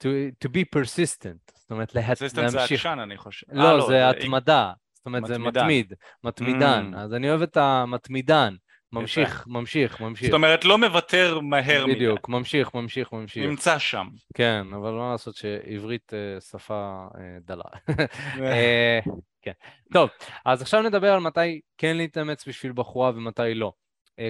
[0.03, 0.07] To,
[0.45, 2.33] to be persistent, זאת אומרת לה, להמשיך.
[2.33, 3.47] persistent זה עקשן אני חושב.
[3.53, 5.43] לא, לא זה התמדה, זאת אומרת מתמידן.
[5.43, 5.93] זה מתמיד,
[6.25, 6.99] מתמידן, mm.
[6.99, 8.55] אז אני אוהב את המתמידן.
[8.93, 10.27] ממשיך, ממשיך, ממשיך.
[10.27, 11.95] זאת אומרת, לא מוותר מהר מדי.
[11.95, 13.47] בדיוק, ממשיך, ממשיך, ממשיך.
[13.47, 14.09] נמצא שם.
[14.35, 17.65] כן, אבל מה לעשות שעברית אה, שפה אה, דלה.
[18.43, 18.99] אה,
[19.43, 19.53] כן.
[19.93, 20.11] טוב,
[20.45, 23.73] אז עכשיו נדבר על מתי כן להתאמץ בשביל בחורה ומתי לא.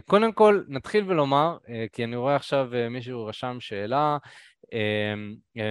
[0.07, 1.57] קודם כל, נתחיל ולומר,
[1.93, 4.19] כי אני רואה עכשיו מישהו רשם שאלה, אה,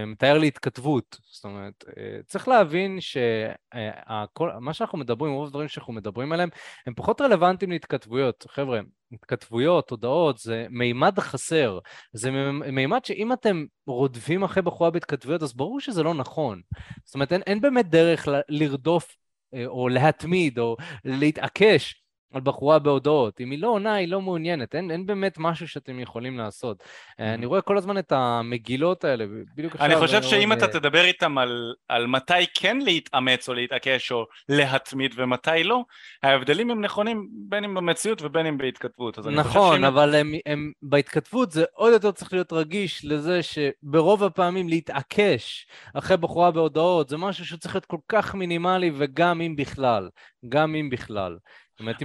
[0.08, 6.32] מתאר לי התכתבות, זאת אומרת, אה, צריך להבין שמה שאנחנו מדברים, רוב הדברים שאנחנו מדברים
[6.32, 6.50] עליהם,
[6.88, 8.46] הם פחות רלוונטיים להתכתבויות.
[8.50, 8.80] חבר'ה,
[9.12, 11.80] התכתבויות, הודעות, זה מימד חסר.
[12.14, 12.32] זה
[12.72, 16.62] מימד שאם אתם רודפים אחרי בחורה בהתכתבויות, אז ברור שזה לא נכון.
[17.06, 19.16] זאת אומרת, אין, אין באמת דרך לרדוף
[19.54, 23.42] אה, או להתמיד או להתעקש על בחורה בהודעות.
[23.42, 24.76] אם היא לא עונה, היא לא מעוניינת.
[24.76, 26.84] אין, אין באמת משהו שאתם יכולים לעשות.
[27.20, 29.88] אה, אני רואה כל הזמן את המגילות האלה, בדיוק עכשיו...
[29.88, 35.14] אני חושב שאם אתה תדבר איתם על, על מתי כן להתאמץ או להתעקש או להתמיד
[35.18, 35.84] ומתי לא,
[36.24, 39.20] ההבדלים הם נכונים בין אם במציאות ובין אם בהתכתבות.
[39.20, 39.86] נכון, שאם...
[39.86, 46.18] אבל הם, הם, בהתכתבות זה עוד יותר צריך להיות רגיש לזה שברוב הפעמים להתעקש אחרי
[46.18, 50.10] בחורה בהודעות זה משהו שצריך להיות כל כך מינימלי וגם אם בכלל.
[50.50, 51.38] גם אם בכלל.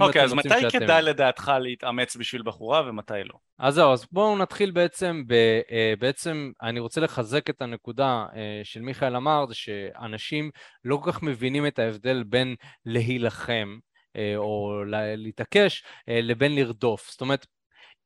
[0.01, 0.79] אוקיי, אז מתי שאתם...
[0.79, 3.33] כדאי לדעתך להתאמץ בשביל בחורה ומתי לא?
[3.59, 5.33] אז זהו, אז בואו נתחיל בעצם, ב,
[5.71, 10.51] אה, בעצם אני רוצה לחזק את הנקודה אה, של מיכאל אמר, זה שאנשים
[10.85, 13.77] לא כל כך מבינים את ההבדל בין להילחם
[14.15, 14.83] אה, או
[15.17, 17.11] להתעקש לבין לרדוף.
[17.11, 17.45] זאת אומרת,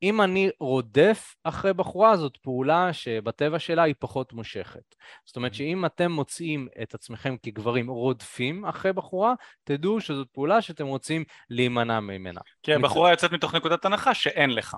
[0.04, 4.96] אם אני רודף אחרי בחורה, זאת פעולה שבטבע שלה היא פחות מושכת.
[5.26, 9.34] זאת אומרת שאם אתם מוצאים את עצמכם כגברים רודפים אחרי בחורה,
[9.64, 12.42] תדעו שזאת פעולה שאתם רוצים להימנע ממנה.
[12.64, 12.84] כן, מצ...
[12.84, 14.78] בחורה יוצאת מתוך נקודת הנחה שאין לך.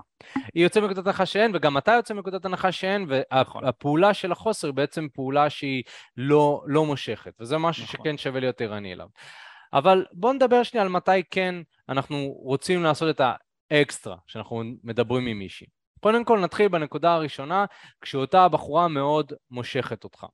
[0.53, 4.13] היא יוצאת מנקודת הנחה שאין, וגם אתה יוצא מנקודת הנחה שאין, והפעולה נכון.
[4.13, 5.83] של החוסר היא בעצם פעולה שהיא
[6.17, 7.99] לא, לא מושכת, וזה משהו נכון.
[7.99, 9.07] שכן שווה להיות ערני אליו.
[9.73, 11.55] אבל בואו נדבר שנייה על מתי כן
[11.89, 13.33] אנחנו רוצים לעשות את ה...
[13.71, 15.67] אקסטרה שאנחנו מדברים עם מישהי.
[15.99, 17.65] קודם כל נתחיל בנקודה הראשונה,
[18.01, 20.25] כשאותה הבחורה מאוד מושכת אותך.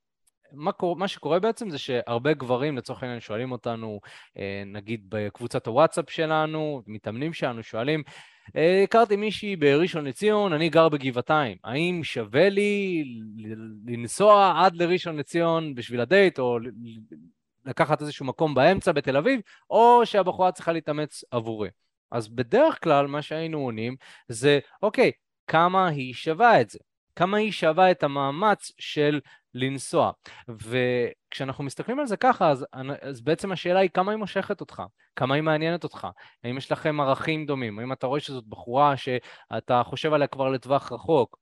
[0.52, 4.00] מה, קורה, מה שקורה בעצם זה שהרבה גברים לצורך העניין שואלים אותנו,
[4.38, 8.02] אה, נגיד בקבוצת הוואטסאפ שלנו, מתאמנים שלנו שואלים,
[8.56, 13.04] אה, הכרתי מישהי בראשון לציון, אני גר בגבעתיים, האם שווה לי
[13.86, 16.58] לנסוע עד לראשון לציון בשביל הדייט, או
[17.64, 21.68] לקחת איזשהו מקום באמצע בתל אביב, או שהבחורה צריכה להתאמץ עבורי.
[22.10, 23.96] אז בדרך כלל מה שהיינו עונים
[24.28, 25.12] זה, אוקיי,
[25.46, 26.78] כמה היא שווה את זה?
[27.16, 29.20] כמה היא שווה את המאמץ של
[29.54, 30.10] לנסוע.
[30.48, 32.66] וכשאנחנו מסתכלים על זה ככה, אז,
[33.02, 34.82] אז בעצם השאלה היא כמה היא מושכת אותך,
[35.16, 36.06] כמה היא מעניינת אותך,
[36.44, 40.92] האם יש לכם ערכים דומים, האם אתה רואה שזאת בחורה שאתה חושב עליה כבר לטווח
[40.92, 41.38] רחוק,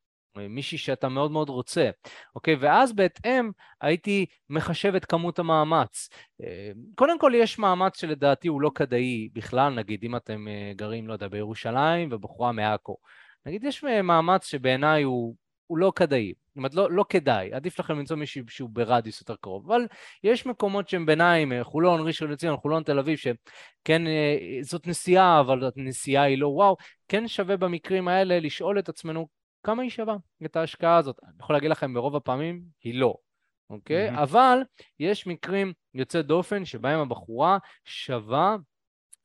[0.49, 1.90] מישהי שאתה מאוד מאוד רוצה,
[2.35, 2.57] אוקיי?
[2.61, 6.09] ואז בהתאם הייתי מחשב את כמות המאמץ.
[6.42, 11.09] אה, קודם כל יש מאמץ שלדעתי הוא לא כדאי בכלל, נגיד אם אתם אה, גרים,
[11.09, 12.96] לא יודע, בירושלים ובחורה מעכו.
[13.46, 15.35] נגיד יש מאמץ שבעיניי הוא,
[15.66, 19.37] הוא לא כדאי, זאת אומרת לא, לא כדאי, עדיף לכם למצוא מישהו שהוא ברדיוס יותר
[19.40, 19.87] קרוב, אבל
[20.25, 24.03] יש מקומות שהם ביניים, אה, חולון, ראשון לציון, חולון, תל אביב, שכן
[24.62, 26.77] זאת נסיעה, אבל הנסיעה היא לא וואו,
[27.09, 29.27] כן שווה במקרים האלה לשאול את עצמנו
[29.66, 31.20] כמה היא שווה את ההשקעה הזאת.
[31.24, 33.14] אני יכול להגיד לכם, ברוב הפעמים היא לא,
[33.70, 34.11] אוקיי?
[34.11, 34.22] Mm-hmm.
[34.22, 34.59] אבל
[35.00, 38.57] יש מקרים יוצא דופן שבהם הבחורה שווה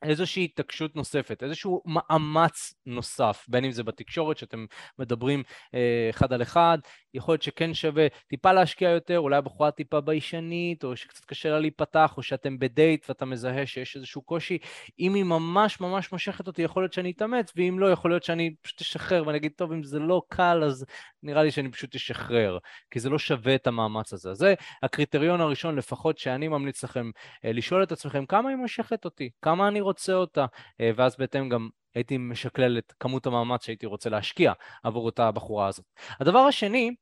[0.03, 4.65] איזושהי התעקשות נוספת, איזשהו מאמץ נוסף, בין אם זה בתקשורת שאתם
[4.99, 5.43] מדברים
[5.75, 6.77] אה, אחד על אחד,
[7.13, 11.59] יכול להיות שכן שווה טיפה להשקיע יותר, אולי הבחורה טיפה ביישנית, או שקצת קשה לה
[11.59, 14.57] להיפתח, או שאתם בדייט ואתה מזהה שיש איזשהו קושי.
[14.99, 18.55] אם היא ממש ממש מושכת אותי, יכול להיות שאני אתאמץ, ואם לא, יכול להיות שאני
[18.61, 20.85] פשוט אשחרר, ואני אגיד, טוב, אם זה לא קל, אז
[21.23, 22.57] נראה לי שאני פשוט אשחרר,
[22.91, 24.33] כי זה לא שווה את המאמץ הזה.
[24.33, 27.11] זה הקריטריון הראשון, לפחות שאני ממליץ לכם
[27.45, 29.29] אה, לשאול את עצמכם, כמה היא מושכת אותי?
[29.41, 30.45] כמה אני רוצה אותה?
[30.82, 35.67] אה, ואז בהתאם גם הייתי משקלל את כמות המאמץ שהייתי רוצה להשקיע עבור אותה הבחורה
[35.67, 35.86] הזאת.
[36.19, 36.95] הדבר השני,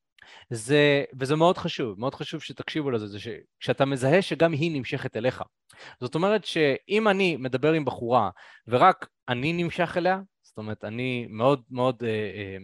[0.50, 5.44] זה, וזה מאוד חשוב, מאוד חשוב שתקשיבו לזה, זה שכשאתה מזהה שגם היא נמשכת אליך.
[6.00, 8.30] זאת אומרת שאם אני מדבר עם בחורה
[8.68, 12.58] ורק אני נמשך אליה, זאת אומרת, אני מאוד מאוד אה, אה,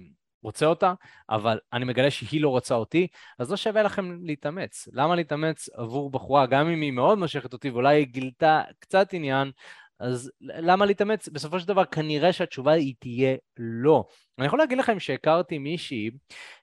[0.43, 0.93] רוצה אותה,
[1.29, 3.07] אבל אני מגלה שהיא לא רוצה אותי,
[3.39, 4.87] אז לא שווה לכם להתאמץ.
[4.93, 9.51] למה להתאמץ עבור בחורה, גם אם היא מאוד מושכת אותי ואולי היא גילתה קצת עניין,
[9.99, 11.29] אז למה להתאמץ?
[11.29, 14.03] בסופו של דבר כנראה שהתשובה היא תהיה לא.
[14.39, 16.09] אני יכול להגיד לכם שהכרתי מישהי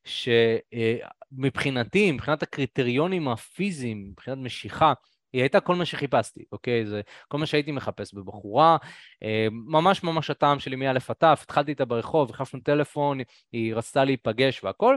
[0.04, 4.92] שמבחינתי, מבחינת הקריטריונים הפיזיים, מבחינת משיכה,
[5.32, 6.86] היא הייתה כל מה שחיפשתי, אוקיי?
[6.86, 8.76] זה כל מה שהייתי מחפש בבחורה,
[9.22, 13.18] אה, ממש ממש הטעם שלי מא' עד ת', התחלתי איתה ברחוב, החלפנו טלפון,
[13.52, 14.96] היא רצתה להיפגש והכל,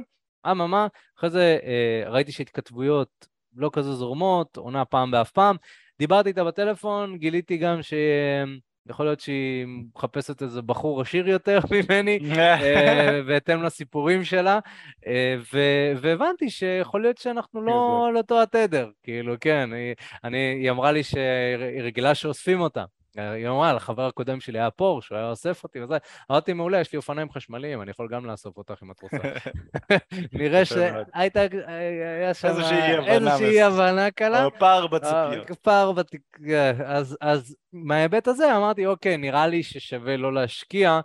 [0.51, 5.55] אממה, אחרי זה אה, ראיתי שהתכתבויות לא כזה זורמות, עונה פעם באף פעם,
[5.99, 13.21] דיברתי איתה בטלפון, גיליתי גם שיכול להיות שהיא מחפשת איזה בחור עשיר יותר ממני, אה,
[13.27, 14.59] בהתאם לסיפורים שלה,
[15.07, 15.35] אה,
[16.01, 19.69] והבנתי שיכול להיות שאנחנו לא על אותו התדר, כאילו, כן,
[20.33, 22.85] היא אמרה לי שהיא רגילה שאוספים אותה.
[23.17, 25.97] היא אמרה, לחבר הקודם שלי היה פורש, הוא היה אוסף אותי וזה.
[26.31, 29.17] אמרתי, מעולה, יש לי אופניים חשמליים, אני יכול גם לאסוף אותך אם את רוצה.
[30.39, 31.41] נראה שהייתה,
[32.19, 32.47] היה שם
[33.07, 34.45] איזושהי הבנה קלה.
[34.45, 35.49] או פער בציפיות.
[35.51, 36.81] אה, פער בציפיות.
[37.21, 40.99] אז מההיבט הזה אמרתי, אוקיי, נראה לי ששווה לא להשקיע.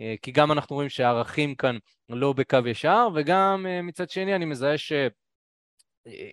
[0.00, 1.76] אה, כי גם אנחנו רואים שהערכים כאן
[2.08, 4.92] לא בקו ישר, וגם אה, מצד שני אני מזהה ש...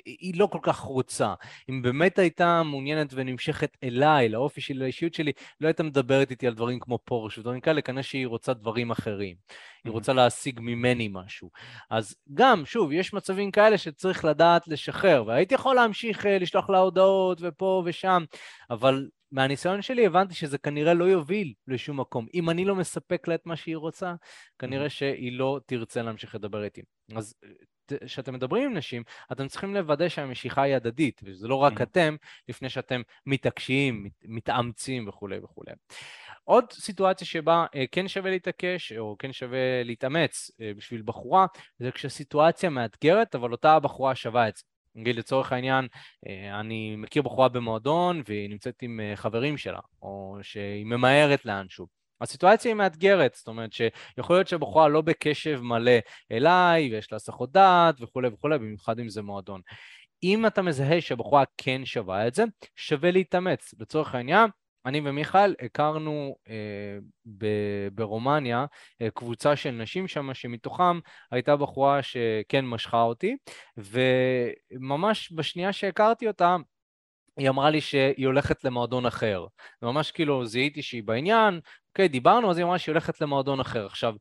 [0.06, 1.34] היא לא כל כך רוצה.
[1.70, 6.54] אם באמת הייתה מעוניינת ונמשכת אליי, לאופי שלי, לאישיות שלי, לא הייתה מדברת איתי על
[6.54, 9.36] דברים כמו פורש ודברים כאלה, כנראה שהיא רוצה דברים אחרים.
[9.86, 11.50] היא רוצה להשיג ממני משהו.
[11.90, 16.78] אז גם, שוב, יש מצבים כאלה שצריך לדעת לשחרר, והייתי יכול להמשיך אה, לשלוח לה
[16.78, 18.24] הודעות ופה ושם,
[18.70, 22.28] אבל מהניסיון שלי הבנתי שזה כנראה לא יוביל לשום מקום.
[22.34, 24.14] אם אני לא מספק לה את מה שהיא רוצה,
[24.60, 26.82] כנראה שהיא לא תרצה להמשיך לדבר איתי.
[27.16, 27.36] אז
[28.06, 32.16] כשאתם מדברים עם נשים, אתם צריכים לוודא שהמשיכה היא הדדית, וזה לא רק אתם,
[32.50, 35.72] לפני שאתם מתעקשים, מתאמצים וכולי וכולי.
[36.44, 41.46] עוד סיטואציה שבה אה, כן שווה להתעקש, או כן שווה להתאמץ אה, בשביל בחורה,
[41.80, 44.64] זה כשסיטואציה מאתגרת, אבל אותה הבחורה שווה את זה.
[44.96, 45.88] נגיד לצורך העניין,
[46.28, 51.99] אה, אני מכיר בחורה במועדון והיא נמצאת עם חברים שלה, או שהיא ממהרת לאנשהו.
[52.22, 55.98] הסיטואציה היא מאתגרת, זאת אומרת שיכול להיות שהבחורה לא בקשב מלא
[56.32, 59.62] אליי, ויש לה הסחות דעת וכולי וכולי, במיוחד אם זה מועדון.
[60.24, 62.44] אם אתה מזהה שהבחורה כן שווה את זה,
[62.76, 63.74] שווה להתאמץ.
[63.80, 64.50] לצורך העניין,
[64.86, 66.54] אני ומיכאל הכרנו אה,
[67.38, 68.66] ב- ברומניה
[69.02, 71.00] אה, קבוצה של נשים שם, שמתוכם
[71.32, 73.38] הייתה בחורה שכן משכה אותי,
[73.78, 76.56] וממש בשנייה שהכרתי אותה,
[77.40, 79.46] היא אמרה לי שהיא הולכת למועדון אחר.
[79.82, 83.86] ממש כאילו זיהיתי שהיא בעניין, אוקיי, דיברנו, אז היא אמרה שהיא הולכת למועדון אחר.
[83.86, 84.14] עכשיו,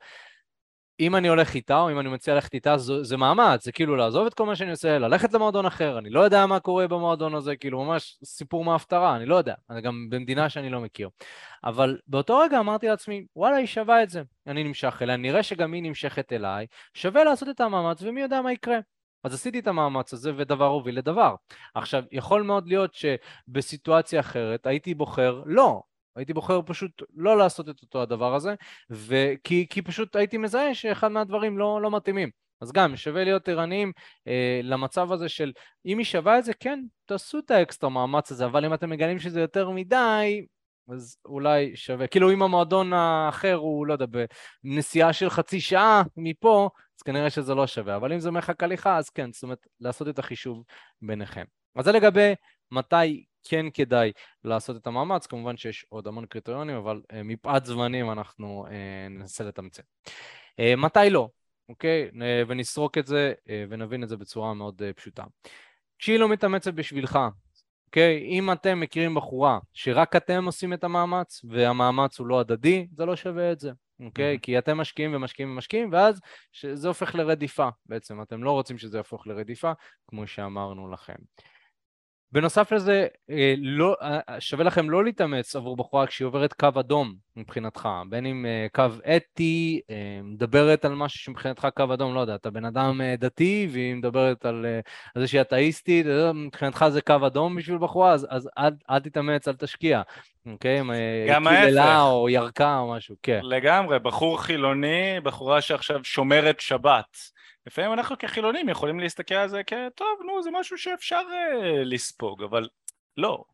[1.01, 4.27] אם אני הולך איתה, או אם אני מציע ללכת איתה, זה, מאמץ, זה כאילו לעזוב
[4.27, 7.57] את כל מה שאני עושה, ללכת למועדון אחר, אני לא יודע מה קורה במועדון הזה,
[7.57, 11.09] כאילו ממש סיפור מההפטרה, אני לא יודע, אני גם במדינה שאני לא מכיר.
[11.65, 15.73] אבל באותו רגע אמרתי לעצמי, וואלה, היא שווה את זה, אני נמשך אליה, נראה שגם
[15.73, 18.79] היא נמשכת אליי, שווה לעשות את המאמץ ומי יודע מה יקרה.
[19.25, 21.35] אז עשיתי את המאמץ הזה ודבר הוביל לדבר.
[21.75, 25.83] עכשיו, יכול מאוד להיות שבסיטואציה אחרת הייתי בוחר לא,
[26.17, 28.55] הייתי בוחר פשוט לא לעשות את אותו הדבר הזה,
[28.91, 32.31] וכי, כי פשוט הייתי מזהה שאחד מהדברים לא, לא מתאימים.
[32.61, 33.93] אז גם שווה להיות ערניים
[34.29, 35.53] אה, למצב הזה של
[35.87, 39.19] אם היא שווה את זה, כן, תעשו את האקסטרה מאמץ הזה, אבל אם אתם מגלים
[39.19, 40.47] שזה יותר מדי,
[40.93, 42.07] אז אולי שווה.
[42.07, 44.07] כאילו אם המועדון האחר הוא, לא יודע,
[44.65, 47.97] בנסיעה של חצי שעה מפה, אז כנראה שזה לא שווה.
[47.97, 50.65] אבל אם זה מרחק הליכה, אז כן, זאת אומרת, לעשות את החישוב
[51.03, 51.45] ביניכם.
[51.77, 52.35] אז זה לגבי
[52.71, 54.13] מתי כן כדאי
[54.45, 58.71] לעשות את המאמץ, כמובן שיש עוד המון קריטריונים, אבל uh, מפאת זמנים אנחנו uh,
[59.11, 59.85] ננסה לתמצת.
[60.07, 61.29] Uh, מתי לא,
[61.69, 62.11] אוקיי?
[62.49, 63.33] ונסרוק את זה
[63.69, 65.25] ונבין את זה בצורה מאוד פשוטה.
[65.99, 67.19] כשהיא לא מתאמצת בשבילך,
[67.89, 68.19] אוקיי?
[68.29, 73.17] אם אתם מכירים בחורה שרק אתם עושים את המאמץ והמאמץ הוא לא הדדי, זה לא
[73.17, 73.71] שווה את זה.
[74.01, 74.37] אוקיי?
[74.37, 76.21] Okay, כי אתם משקיעים ומשקיעים ומשקיעים, ואז
[76.73, 78.23] זה הופך לרדיפה בעצם.
[78.23, 79.73] אתם לא רוצים שזה יהפוך לרדיפה,
[80.09, 81.15] כמו שאמרנו לכם.
[82.33, 87.15] בנוסף לזה, אה, לא, אה, שווה לכם לא להתאמץ עבור בחורה כשהיא עוברת קו אדום
[87.37, 88.85] מבחינתך, בין אם אה, קו
[89.17, 89.81] אתי,
[90.23, 94.67] מדברת על משהו שמבחינתך קו אדום, לא יודע, אתה בן אדם דתי והיא מדברת על,
[95.15, 99.49] על זה שהיא אתאיסטית, מבחינתך זה קו אדום בשביל בחורה, אז, אז אל, אל תתאמץ,
[99.49, 100.03] אל תשקיע,
[100.47, 100.81] אוקיי?
[101.29, 102.01] גם ההפך.
[102.01, 103.41] או ירקה או משהו, כן.
[103.43, 107.38] לגמרי, בחור חילוני, בחורה שעכשיו שומרת שבת.
[107.69, 112.69] לפעמים אנחנו כחילונים יכולים להסתכל על זה כטוב, נו, זה משהו שאפשר uh, לספוג, אבל
[113.17, 113.45] לא.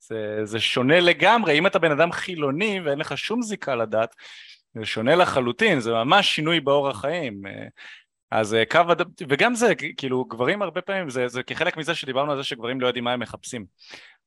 [0.00, 4.14] זה, זה שונה לגמרי, אם אתה בן אדם חילוני ואין לך שום זיקה לדת,
[4.74, 7.46] זה שונה לחלוטין, זה ממש שינוי באורח חיים.
[7.46, 7.66] אה,
[8.30, 12.32] אז אה, קו אדם, וגם זה, כאילו, גברים הרבה פעמים, זה, זה כחלק מזה שדיברנו
[12.32, 13.66] על זה שגברים לא יודעים מה הם מחפשים.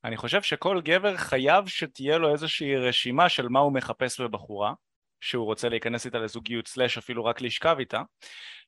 [0.04, 4.74] אני חושב שכל גבר חייב שתהיה לו איזושהי רשימה של מה הוא מחפש בבחורה,
[5.22, 8.02] שהוא רוצה להיכנס איתה לזוגיות סלאש אפילו רק לשכב איתה,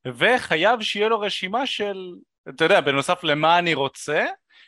[0.07, 2.11] וחייב שיהיה לו רשימה של,
[2.49, 4.25] אתה יודע, בנוסף למה אני רוצה,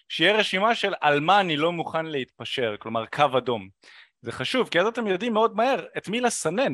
[0.09, 3.69] שיהיה רשימה של על מה אני לא מוכן להתפשר, כלומר קו אדום.
[4.21, 6.73] זה חשוב, כי אז אתם יודעים מאוד מהר את מי לסנן.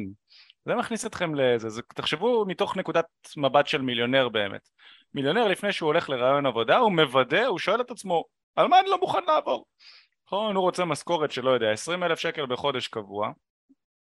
[0.66, 3.06] זה מכניס אתכם לזה, זה, תחשבו מתוך נקודת
[3.38, 4.70] מבט של מיליונר באמת.
[5.14, 8.24] מיליונר לפני שהוא הולך לרעיון עבודה, הוא מוודא, הוא שואל את עצמו,
[8.56, 9.66] על מה אני לא מוכן לעבור?
[10.28, 13.32] נכון, הוא רוצה משכורת של לא יודע, 20 אלף שקל בחודש קבוע,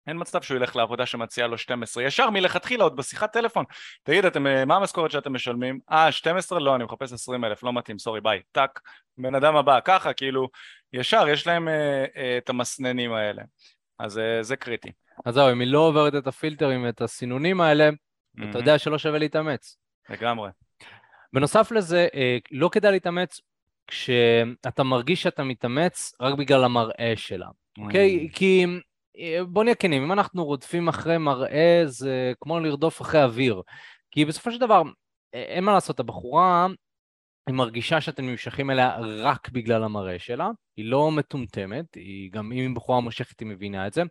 [0.07, 3.65] אין מצב שהוא ילך לעבודה שמציעה לו 12, ישר מלכתחילה עוד בשיחת טלפון,
[4.03, 5.79] תגיד אתם, אה, מה המשכורת שאתם משלמים?
[5.91, 6.59] אה 12?
[6.59, 8.79] לא, אני מחפש 20 אלף, לא מתאים, סורי ביי, טאק,
[9.17, 10.49] בן אדם הבא, ככה כאילו,
[10.93, 13.43] ישר יש להם אה, אה, את המסננים האלה,
[13.99, 14.91] אז אה, זה קריטי.
[15.25, 18.49] אז זהו, אם היא לא עוברת את הפילטרים, את הסינונים האלה, mm-hmm.
[18.49, 19.77] אתה יודע שלא שווה להתאמץ.
[20.09, 20.49] לגמרי.
[21.33, 23.41] בנוסף לזה, אה, לא כדאי להתאמץ
[23.87, 28.27] כשאתה מרגיש שאתה מתאמץ רק בגלל המראה שלה, אוקיי?
[28.27, 28.37] Mm-hmm.
[28.37, 28.65] כי
[29.47, 33.61] בוא נהיה כנים, אם אנחנו רודפים אחרי מראה זה כמו לרדוף אחרי אוויר.
[34.11, 34.81] כי בסופו של דבר,
[35.33, 36.67] אין מה לעשות, הבחורה
[37.47, 42.57] היא מרגישה שאתם נמשכים אליה רק בגלל המראה שלה, היא לא מטומטמת, היא גם אם
[42.57, 44.03] היא בחורה מושכת היא מבינה את זה,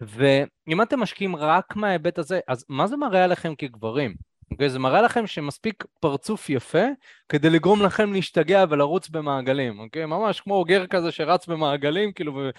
[0.00, 4.14] ואם אתם משקיעים רק מההיבט הזה, אז מה זה מראה עליכם כגברים?
[4.50, 4.70] אוקיי?
[4.70, 6.84] זה מראה לכם שמספיק פרצוף יפה
[7.28, 10.06] כדי לגרום לכם להשתגע ולרוץ במעגלים, אוקיי?
[10.06, 12.50] ממש כמו אוגר כזה שרץ במעגלים, כאילו, ו...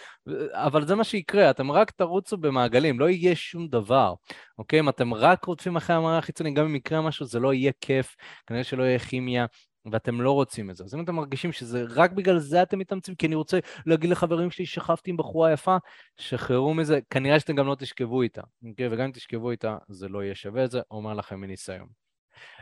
[0.54, 4.14] אבל זה מה שיקרה, אתם רק תרוצו במעגלים, לא יהיה שום דבר,
[4.58, 4.80] אוקיי?
[4.80, 8.16] אם אתם רק רודפים אחרי המראה החיצוני, גם אם יקרה משהו, זה לא יהיה כיף,
[8.48, 9.46] כנראה שלא יהיה כימיה,
[9.92, 10.84] ואתם לא רוצים את זה.
[10.84, 14.52] אז אם אתם מרגישים שזה רק בגלל זה אתם מתאמצים, כי אני רוצה להגיד לחברים
[14.52, 15.78] שלי שכבתי עם בחורה יפה,
[16.18, 18.88] שחררו מזה, כנראה שאתם גם לא תשכבו איתה, אוקיי?
[18.92, 21.88] וגם אם תשכבו איתה, זה לא יהיה שווה את זה, אומר לכם מניסיון.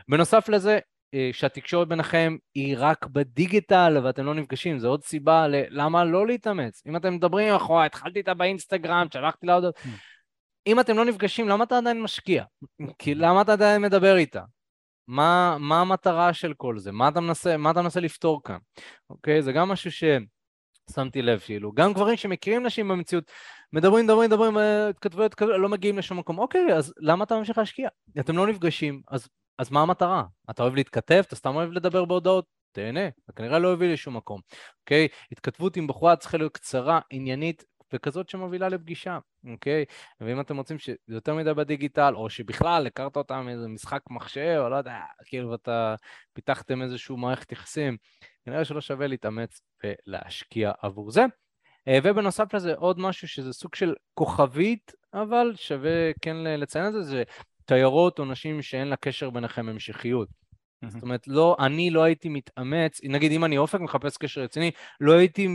[0.08, 0.78] בנוסף לזה,
[1.14, 6.82] אה, שהתקשורת ביניכם היא רק בדיגיטל ואתם לא נפגשים, זו עוד סיבה למה לא להתאמץ.
[6.86, 9.64] אם אתם מדברים אחורה, התחלתי איתה באינסטגרם, שלחתי לה עוד...
[9.64, 9.88] Hmm.
[10.66, 12.44] אם אתם לא נפגשים, למה אתה עדיין משקיע?
[12.98, 14.42] כי למה אתה עדיין מדבר איתה?
[15.08, 16.92] מה, מה המטרה של כל זה?
[16.92, 18.58] מה אתה, מנסה, מה אתה מנסה לפתור כאן?
[19.10, 19.42] אוקיי?
[19.42, 21.72] זה גם משהו ששמתי לב, כאילו.
[21.72, 23.24] גם גברים שמכירים נשים במציאות,
[23.72, 26.38] מדברים, מדברים, מדברים, אה, התכתבויות, לא מגיעים לשום מקום.
[26.38, 27.88] אוקיי, אז למה אתה ממשיך להשקיע?
[28.20, 30.24] אתם לא נפגשים, אז, אז מה המטרה?
[30.50, 31.22] אתה אוהב להתכתב?
[31.26, 32.44] אתה סתם אוהב לדבר בהודעות?
[32.72, 34.40] תהנה, אתה כנראה לא הביא לשום מקום,
[34.80, 35.08] אוקיי?
[35.32, 39.18] התכתבות עם בחורה צריכה להיות קצרה, עניינית, וכזאת שמובילה לפגישה,
[39.50, 39.84] אוקיי?
[40.20, 44.68] ואם אתם רוצים שזה יותר מדי בדיגיטל, או שבכלל הכרת אותם מאיזה משחק מחשב, או
[44.68, 45.94] לא יודע, כאילו אתה
[46.32, 47.96] פיתחתם איזשהו מערכת יחסים,
[48.44, 51.24] כנראה שלא שווה להתאמץ ולהשקיע עבור זה.
[51.88, 57.02] אה, ובנוסף לזה עוד משהו שזה סוג של כוכבית, אבל שווה כן לציין את זה,
[57.02, 57.22] זה
[57.64, 60.28] תיירות או נשים שאין לה קשר ביניכם המשכיות.
[60.28, 60.88] Mm-hmm.
[60.88, 64.70] זאת אומרת, לא, אני לא הייתי מתאמץ, נגיד אם אני אופק מחפש קשר רציני,
[65.00, 65.48] לא הייתי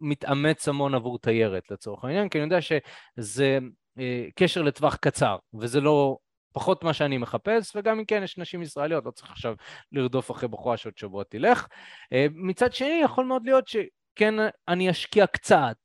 [0.00, 3.58] מתאמץ המון עבור תיירת לצורך העניין, כי אני יודע שזה
[3.98, 6.18] אה, קשר לטווח קצר, וזה לא
[6.52, 9.54] פחות מה שאני מחפש, וגם אם כן יש נשים ישראליות, לא צריך עכשיו
[9.92, 11.66] לרדוף אחרי בחורה שעוד שבוע תלך.
[12.12, 14.34] אה, מצד שני, יכול מאוד להיות שכן
[14.68, 15.76] אני אשקיע קצת,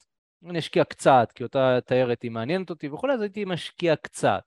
[0.49, 4.41] אני אשקיע קצת, כי אותה תיירת היא מעניינת אותי וכולי, אז הייתי משקיע קצת.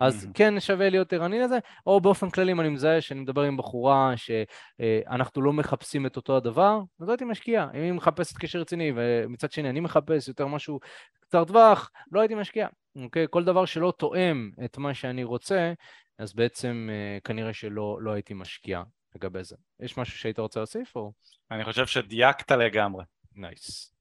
[0.00, 3.56] אז כן שווה להיות ערני לזה, או באופן כללי אם אני מזהה שאני מדבר עם
[3.56, 7.66] בחורה שאנחנו לא מחפשים את אותו הדבר, אז לא הייתי משקיע.
[7.74, 10.80] אם היא מחפשת קשר רציני ומצד שני אני מחפש יותר משהו
[11.20, 12.68] קצר טווח, לא הייתי משקיע.
[12.96, 13.26] אוקיי?
[13.30, 15.72] כל דבר שלא תואם את מה שאני רוצה,
[16.18, 16.88] אז בעצם
[17.24, 18.82] כנראה שלא לא הייתי משקיע
[19.14, 19.56] לגבי זה.
[19.80, 21.12] יש משהו שהיית רוצה להוסיף או?
[21.50, 23.04] אני חושב שדייקת לגמרי.
[23.34, 23.94] Nice.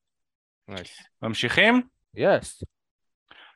[0.67, 1.03] Nice.
[1.21, 1.81] ממשיכים?
[2.15, 2.63] Yes.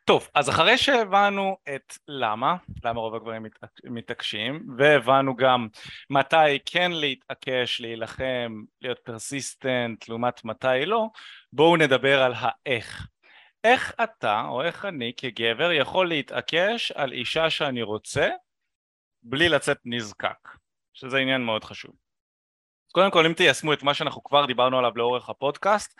[0.07, 3.45] טוב, אז אחרי שהבנו את למה, למה רוב הגברים
[3.83, 5.67] מתעקשים, והבנו גם
[6.09, 11.07] מתי כן להתעקש, להילחם, להיות persistent, לעומת מתי לא,
[11.53, 13.07] בואו נדבר על האיך.
[13.63, 18.29] איך אתה, או איך אני כגבר, יכול להתעקש על אישה שאני רוצה,
[19.23, 20.49] בלי לצאת נזקק,
[20.93, 21.91] שזה עניין מאוד חשוב.
[22.91, 25.99] קודם כל, אם תיישמו את מה שאנחנו כבר דיברנו עליו לאורך הפודקאסט,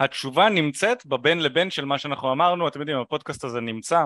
[0.00, 4.04] התשובה נמצאת בבין לבין של מה שאנחנו אמרנו, אתם יודעים הפודקאסט הזה נמצא,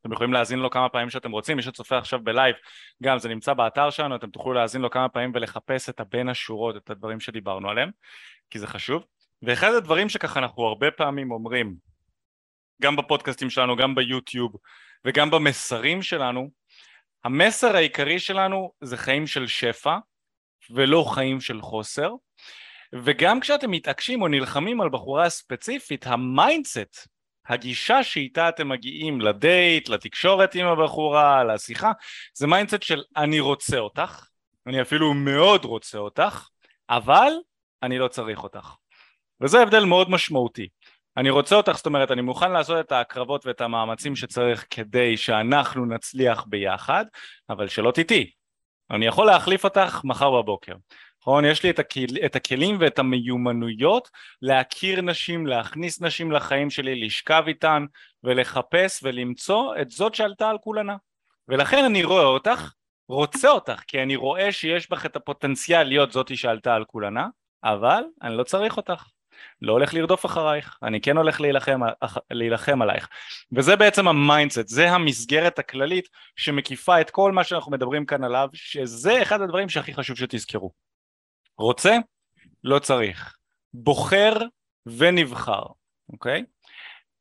[0.00, 2.56] אתם יכולים להאזין לו כמה פעמים שאתם רוצים, מי שצופה עכשיו בלייב
[3.02, 6.76] גם זה נמצא באתר שלנו, אתם תוכלו להאזין לו כמה פעמים ולחפש את הבין השורות,
[6.76, 7.90] את הדברים שדיברנו עליהם,
[8.50, 9.04] כי זה חשוב,
[9.42, 11.74] ואחד הדברים שככה אנחנו הרבה פעמים אומרים,
[12.82, 14.56] גם בפודקאסטים שלנו, גם ביוטיוב
[15.04, 16.50] וגם במסרים שלנו,
[17.24, 19.96] המסר העיקרי שלנו זה חיים של שפע
[20.70, 22.10] ולא חיים של חוסר,
[22.94, 27.08] וגם כשאתם מתעקשים או נלחמים על בחורה ספציפית, ה mindset,
[27.48, 31.92] הגישה שאיתה אתם מגיעים לדייט, לתקשורת עם הבחורה, לשיחה,
[32.34, 34.26] זה mindset של אני רוצה אותך,
[34.66, 36.48] אני אפילו מאוד רוצה אותך,
[36.90, 37.32] אבל
[37.82, 38.74] אני לא צריך אותך.
[39.40, 40.68] וזה הבדל מאוד משמעותי.
[41.16, 45.86] אני רוצה אותך, זאת אומרת, אני מוכן לעשות את ההקרבות ואת המאמצים שצריך כדי שאנחנו
[45.86, 47.04] נצליח ביחד,
[47.50, 48.30] אבל שלא תטעי.
[48.90, 50.74] אני יכול להחליף אותך מחר בבוקר.
[51.22, 51.44] נכון?
[51.44, 54.10] יש לי את, הכל, את הכלים ואת המיומנויות
[54.42, 57.84] להכיר נשים, להכניס נשים לחיים שלי, לשכב איתן
[58.24, 60.96] ולחפש ולמצוא את זאת שעלתה על כולנה.
[61.48, 62.72] ולכן אני רואה אותך,
[63.08, 67.26] רוצה אותך, כי אני רואה שיש בך את הפוטנציאל להיות זאתי שעלתה על כולנה,
[67.64, 69.04] אבל אני לא צריך אותך.
[69.62, 71.80] לא הולך לרדוף אחרייך, אני כן הולך להילחם,
[72.30, 73.08] להילחם עלייך.
[73.52, 78.48] וזה בעצם ה mindset, זה המסגרת הכללית שמקיפה את כל מה שאנחנו מדברים כאן עליו,
[78.52, 80.91] שזה אחד הדברים שהכי חשוב שתזכרו.
[81.58, 81.96] רוצה?
[82.64, 83.36] לא צריך.
[83.74, 84.32] בוחר
[84.86, 85.62] ונבחר,
[86.12, 86.44] אוקיי?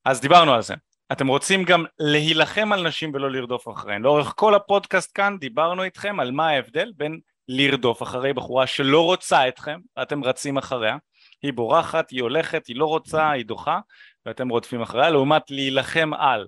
[0.05, 0.73] אז דיברנו על זה.
[1.11, 4.01] אתם רוצים גם להילחם על נשים ולא לרדוף אחריהן.
[4.01, 9.47] לאורך כל הפודקאסט כאן דיברנו איתכם על מה ההבדל בין לרדוף אחרי בחורה שלא רוצה
[9.47, 10.97] אתכם ואתם רצים אחריה,
[11.43, 13.79] היא בורחת, היא הולכת, היא לא רוצה, היא דוחה
[14.25, 16.47] ואתם רודפים אחריה, לעומת להילחם על.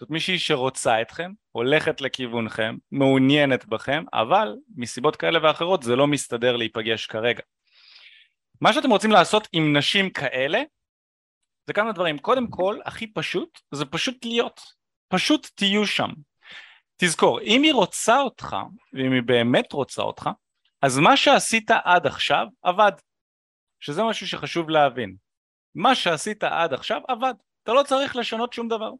[0.00, 6.56] זאת מישהי שרוצה אתכם, הולכת לכיוונכם, מעוניינת בכם, אבל מסיבות כאלה ואחרות זה לא מסתדר
[6.56, 7.42] להיפגש כרגע.
[8.60, 10.62] מה שאתם רוצים לעשות עם נשים כאלה
[11.66, 12.18] זה כמה דברים.
[12.18, 14.60] קודם כל, הכי פשוט, זה פשוט להיות.
[15.08, 16.10] פשוט תהיו שם.
[16.96, 18.56] תזכור, אם היא רוצה אותך,
[18.92, 20.30] ואם היא באמת רוצה אותך,
[20.82, 22.92] אז מה שעשית עד עכשיו עבד.
[23.84, 25.14] שזה משהו שחשוב להבין.
[25.74, 27.34] מה שעשית עד עכשיו עבד.
[27.62, 28.90] אתה לא צריך לשנות שום דבר.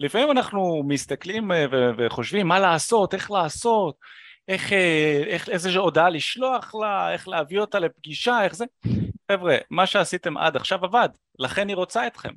[0.00, 1.64] לפעמים אנחנו מסתכלים אה,
[1.98, 3.94] וחושבים מה לעשות, איך לעשות,
[4.48, 8.64] איך, אה, איך, איזה הודעה לשלוח לה, איך להביא אותה לפגישה, איך זה.
[9.32, 12.32] חבר'ה, מה שעשיתם עד עכשיו עבד, לכן היא רוצה אתכם.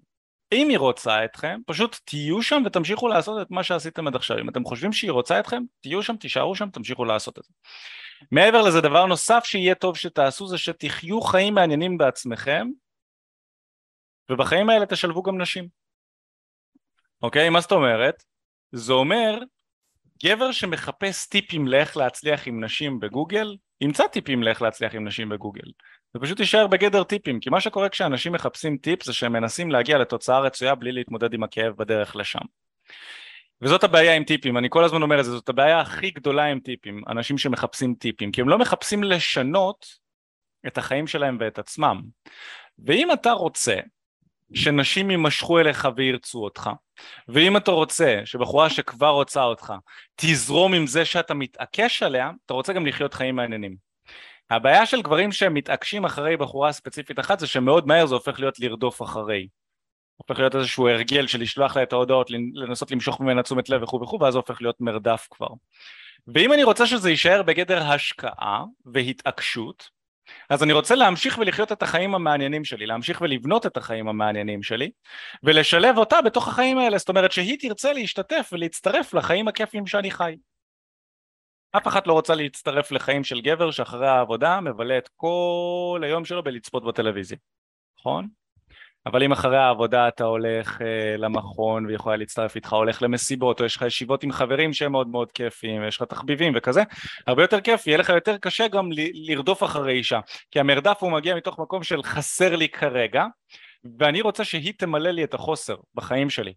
[0.53, 4.39] אם היא רוצה אתכם, פשוט תהיו שם ותמשיכו לעשות את מה שעשיתם עד עכשיו.
[4.39, 7.53] אם אתם חושבים שהיא רוצה אתכם, תהיו שם, תישארו שם, תמשיכו לעשות את זה.
[8.31, 12.67] מעבר לזה, דבר נוסף שיהיה טוב שתעשו זה שתחיו חיים מעניינים בעצמכם,
[14.29, 15.67] ובחיים האלה תשלבו גם נשים.
[17.21, 17.49] אוקיי?
[17.49, 18.23] מה זאת אומרת?
[18.71, 19.39] זה אומר,
[20.23, 25.71] גבר שמחפש טיפים לאיך להצליח עם נשים בגוגל, ימצא טיפים לאיך להצליח עם נשים בגוגל.
[26.13, 29.97] זה פשוט יישאר בגדר טיפים, כי מה שקורה כשאנשים מחפשים טיפ זה שהם מנסים להגיע
[29.97, 32.39] לתוצאה רצויה בלי להתמודד עם הכאב בדרך לשם.
[33.63, 36.59] וזאת הבעיה עם טיפים, אני כל הזמן אומר את זה, זאת הבעיה הכי גדולה עם
[36.59, 39.85] טיפים, אנשים שמחפשים טיפים, כי הם לא מחפשים לשנות
[40.67, 42.01] את החיים שלהם ואת עצמם.
[42.85, 43.75] ואם אתה רוצה
[44.53, 46.69] שנשים יימשכו אליך וירצו אותך,
[47.27, 49.73] ואם אתה רוצה שבחורה שכבר רוצה אותך
[50.15, 53.75] תזרום עם זה שאתה מתעקש עליה, אתה רוצה גם לחיות חיים מעניינים.
[54.49, 58.59] הבעיה של גברים שהם מתעקשים אחרי בחורה ספציפית אחת זה שמאוד מהר זה הופך להיות
[58.59, 59.47] לרדוף אחרי.
[60.17, 64.01] הופך להיות איזשהו הרגל של לשלוח לה את ההודעות, לנסות למשוך ממנה תשומת לב וכו'
[64.01, 65.47] וכו', ואז הופך להיות מרדף כבר.
[66.27, 69.89] ואם אני רוצה שזה יישאר בגדר השקעה והתעקשות,
[70.49, 74.91] אז אני רוצה להמשיך ולחיות את החיים המעניינים שלי, להמשיך ולבנות את החיים המעניינים שלי,
[75.43, 80.35] ולשלב אותה בתוך החיים האלה, זאת אומרת שהיא תרצה להשתתף ולהצטרף לחיים הכיפים שאני חי.
[81.77, 86.43] אף אחת לא רוצה להצטרף לחיים של גבר שאחרי העבודה מבלה את כל היום שלו
[86.43, 87.37] בלצפות בטלוויזיה,
[87.99, 88.27] נכון?
[89.05, 93.75] אבל אם אחרי העבודה אתה הולך אה, למכון ויכולה להצטרף איתך, הולך למסיבות, או יש
[93.75, 96.83] לך ישיבות עם חברים שהם מאוד מאוד כיפיים, ויש לך תחביבים וכזה,
[97.27, 100.19] הרבה יותר כיף, יהיה לך יותר קשה גם ל- לרדוף אחרי אישה,
[100.51, 103.25] כי המרדף הוא מגיע מתוך מקום של חסר לי כרגע,
[103.99, 106.53] ואני רוצה שהיא תמלא לי את החוסר בחיים שלי.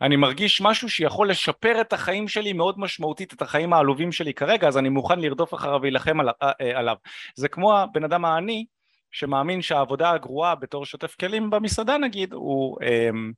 [0.00, 4.68] אני מרגיש משהו שיכול לשפר את החיים שלי מאוד משמעותית, את החיים העלובים שלי כרגע,
[4.68, 6.96] אז אני מוכן לרדוף אחריו ולהילחם אה, אה, עליו.
[7.34, 8.64] זה כמו הבן אדם העני
[9.10, 13.32] שמאמין שהעבודה הגרועה בתור שוטף כלים במסעדה נגיד, הוא, אמ,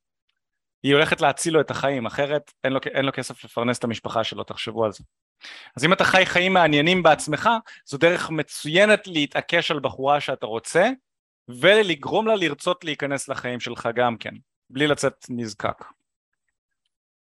[0.83, 4.23] היא הולכת להציל לו את החיים, אחרת אין לו, אין לו כסף לפרנס את המשפחה
[4.23, 5.03] שלו, תחשבו על זה.
[5.77, 7.49] אז אם אתה חי חיים מעניינים בעצמך,
[7.85, 10.89] זו דרך מצוינת להתעקש על בחורה שאתה רוצה,
[11.47, 14.33] ולגרום לה לרצות להיכנס לחיים שלך גם כן,
[14.69, 15.83] בלי לצאת נזקק.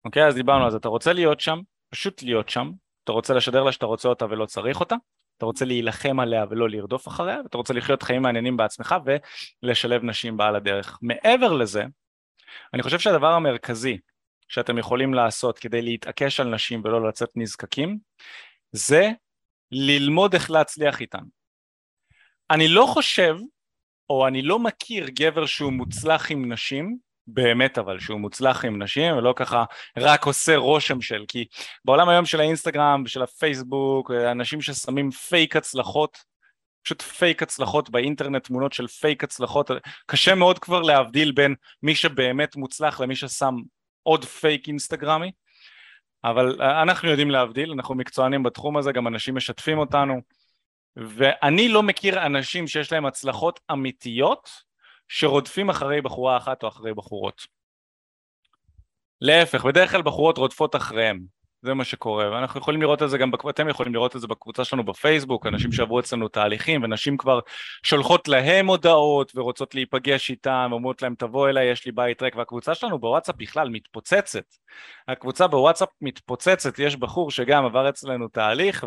[0.05, 1.61] אוקיי, אז דיברנו על זה, אתה רוצה להיות שם,
[1.91, 2.71] פשוט להיות שם,
[3.05, 4.97] אתה רוצה לשדר לה שאתה רוצה אותה ולא צריך אותה,
[5.37, 8.95] אתה רוצה להילחם עליה ולא לרדוף אחריה, ואתה רוצה לחיות חיים מעניינים בעצמך
[9.63, 10.99] ולשלב נשים בעל הדרך.
[11.03, 11.85] מעבר לזה,
[12.75, 13.99] אני חושב שהדבר המרכזי
[14.49, 17.99] שאתם יכולים לעשות כדי להתעקש על נשים ולא לצאת נזקקים,
[18.73, 19.11] זה
[19.73, 21.25] ללמוד איך להצליח איתן.
[22.51, 23.37] אני לא חושב,
[24.11, 29.17] או אני לא מכיר גבר שהוא מוצלח עם נשים, באמת אבל שהוא מוצלח עם נשים
[29.17, 29.65] ולא ככה
[29.99, 31.45] רק עושה רושם של כי
[31.85, 36.19] בעולם היום של האינסטגרם ושל הפייסבוק אנשים ששמים פייק הצלחות
[36.83, 39.71] פשוט פייק הצלחות באינטרנט תמונות של פייק הצלחות
[40.07, 43.55] קשה מאוד כבר להבדיל בין מי שבאמת מוצלח למי ששם
[44.03, 45.33] עוד פייק אינסטגרמי
[46.25, 50.21] אבל אנחנו יודעים להבדיל אנחנו מקצוענים בתחום הזה גם אנשים משתפים אותנו
[50.97, 54.66] ואני לא מכיר אנשים שיש להם הצלחות אמיתיות
[55.09, 57.47] שרודפים אחרי בחורה אחת או אחרי בחורות.
[59.21, 61.27] להפך, בדרך כלל בחורות רודפות אחריהם,
[61.63, 64.65] זה מה שקורה, ואנחנו יכולים לראות את זה גם, אתם יכולים לראות את זה בקבוצה
[64.65, 67.41] שלנו בפייסבוק, אנשים שעברו אצלנו תהליכים, ונשים כבר
[67.83, 72.75] שולחות להם הודעות ורוצות להיפגש איתם, ואומרות להם תבוא אליי, יש לי בית ריק, והקבוצה
[72.75, 74.45] שלנו בוואטסאפ בכלל מתפוצצת.
[75.09, 78.85] הקבוצה בוואטסאפ מתפוצצת, יש בחור שגם עבר אצלנו תהליך,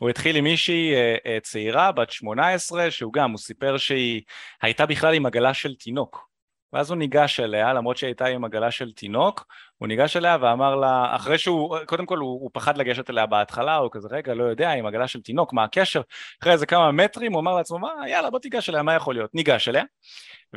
[0.00, 4.22] והוא התחיל עם מישהי אה, אה, צעירה, בת 18, שהוא גם, הוא סיפר שהיא
[4.62, 6.28] הייתה בכלל עם עגלה של תינוק.
[6.72, 9.46] ואז הוא ניגש אליה, למרות שהיא הייתה עם עגלה של תינוק,
[9.78, 13.76] הוא ניגש אליה ואמר לה, אחרי שהוא, קודם כל הוא, הוא פחד לגשת אליה בהתחלה,
[13.76, 16.00] הוא כזה, רגע, לא יודע, עם עגלה של תינוק, מה הקשר?
[16.42, 19.34] אחרי איזה כמה מטרים הוא אמר לעצמו, מה, יאללה, בוא תיגש אליה, מה יכול להיות?
[19.34, 19.84] ניגש אליה,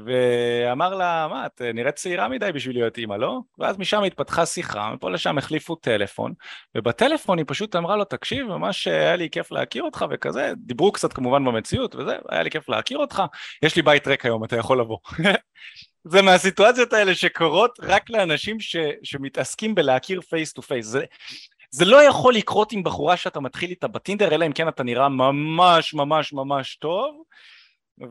[0.05, 3.39] ואמר לה, מה, את נראית צעירה מדי בשביל להיות אימא, לא?
[3.59, 6.34] ואז משם התפתחה שיחה, מפה לשם החליפו טלפון,
[6.76, 11.13] ובטלפון היא פשוט אמרה לו, תקשיב, ממש היה לי כיף להכיר אותך וכזה, דיברו קצת
[11.13, 13.24] כמובן במציאות וזה, היה לי כיף להכיר אותך,
[13.63, 14.97] יש לי בית ריק היום, אתה יכול לבוא.
[16.03, 18.76] זה מהסיטואציות האלה שקורות רק לאנשים ש,
[19.12, 20.95] שמתעסקים בלהכיר face to face.
[21.72, 25.09] זה, לא יכול לקרות עם בחורה שאתה מתחיל איתה בטינדר, אלא אם כן אתה נראה
[25.09, 27.24] ממש ממש ממש טוב,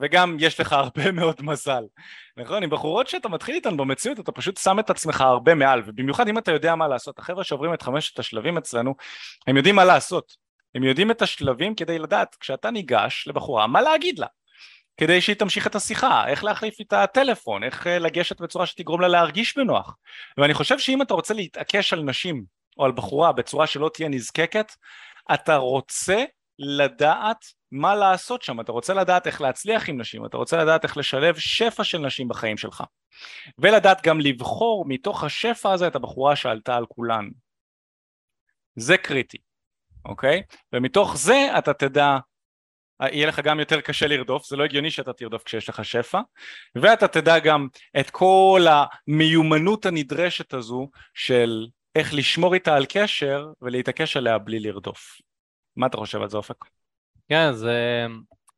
[0.00, 1.84] וגם יש לך הרבה מאוד מזל.
[2.36, 2.62] נכון?
[2.62, 6.38] עם בחורות שאתה מתחיל איתן במציאות, אתה פשוט שם את עצמך הרבה מעל, ובמיוחד אם
[6.38, 7.18] אתה יודע מה לעשות.
[7.18, 8.94] החבר'ה שעוברים את חמשת השלבים אצלנו,
[9.46, 10.36] הם יודעים מה לעשות.
[10.74, 14.26] הם יודעים את השלבים כדי לדעת, כשאתה ניגש לבחורה, מה להגיד לה.
[15.00, 19.08] כדי שהיא תמשיך את השיחה, איך להחליף איתה טלפון, איך אה, לגשת בצורה שתגרום לה
[19.08, 19.96] להרגיש בנוח.
[20.38, 22.44] ואני חושב שאם אתה רוצה להתעקש על נשים
[22.78, 24.72] או על בחורה בצורה שלא תהיה נזקקת,
[25.34, 26.24] אתה רוצה
[26.58, 30.96] לדעת מה לעשות שם, אתה רוצה לדעת איך להצליח עם נשים, אתה רוצה לדעת איך
[30.96, 32.84] לשלב שפע של נשים בחיים שלך.
[33.58, 37.28] ולדעת גם לבחור מתוך השפע הזה את הבחורה שעלתה על כולן.
[38.76, 39.38] זה קריטי,
[40.04, 40.42] אוקיי?
[40.72, 42.18] ומתוך זה אתה תדע
[43.00, 46.20] יהיה לך גם יותר קשה לרדוף, זה לא הגיוני שאתה תרדוף כשיש לך שפע,
[46.74, 47.68] ואתה תדע גם
[48.00, 55.20] את כל המיומנות הנדרשת הזו של איך לשמור איתה על קשר ולהתעקש עליה בלי לרדוף.
[55.76, 56.64] מה אתה חושב על זה אופק?
[57.28, 58.06] כן, זה,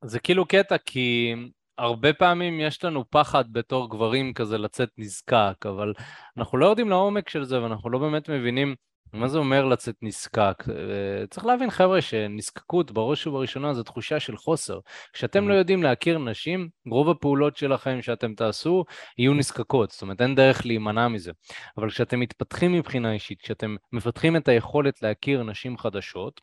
[0.04, 1.34] זה כאילו קטע כי
[1.78, 5.92] הרבה פעמים יש לנו פחד בתור גברים כזה לצאת נזקק, אבל
[6.36, 8.74] אנחנו לא יודעים לעומק של זה ואנחנו לא באמת מבינים
[9.12, 10.64] מה זה אומר לצאת נזקק?
[10.68, 14.78] אה, צריך להבין, חבר'ה, שנזקקות בראש ובראשונה זו תחושה של חוסר.
[15.12, 15.56] כשאתם לא mm-hmm.
[15.56, 18.84] יודעים להכיר נשים, רוב הפעולות שלכם שאתם תעשו
[19.18, 21.32] יהיו נזקקות, זאת אומרת, אין דרך להימנע מזה.
[21.78, 26.40] אבל כשאתם מתפתחים מבחינה אישית, כשאתם מפתחים את היכולת להכיר נשים חדשות,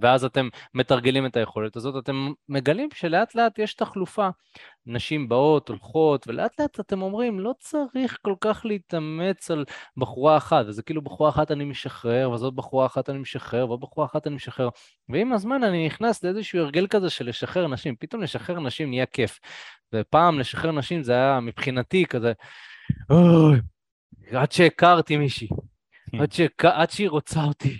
[0.00, 4.28] ואז אתם מתרגלים את היכולת הזאת, אתם מגלים שלאט לאט יש תחלופה.
[4.86, 9.64] נשים באות, הולכות, ולאט לאט אתם אומרים, לא צריך כל כך להתאמץ על
[9.96, 14.06] בחורה אחת, וזה כאילו בחורה אחת אני משחרר, וזאת בחורה אחת אני משחרר, ועוד בחורה
[14.06, 14.68] אחת אני משחרר.
[15.08, 19.38] ועם הזמן אני נכנס לאיזשהו הרגל כזה של לשחרר נשים, פתאום לשחרר נשים נהיה כיף.
[19.94, 22.32] ופעם לשחרר נשים זה היה מבחינתי כזה,
[23.10, 23.60] אוי,
[24.32, 25.48] עד שהכרתי מישהי,
[26.20, 26.64] עד, שהכ...
[26.64, 27.78] עד שהיא רוצה אותי.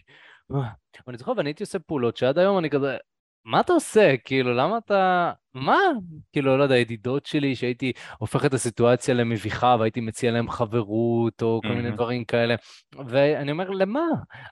[1.06, 2.96] ואני זוכר, ואני הייתי עושה פעולות שעד היום אני כזה,
[3.44, 4.16] מה אתה עושה?
[4.24, 5.32] כאילו, למה אתה...
[5.54, 5.78] מה?
[6.32, 11.60] כאילו, לא יודע, ידידות שלי, שהייתי הופך את הסיטואציה למביכה והייתי מציע להם חברות או
[11.62, 11.72] כל mm-hmm.
[11.72, 12.54] מיני דברים כאלה.
[13.06, 14.04] ואני אומר, למה?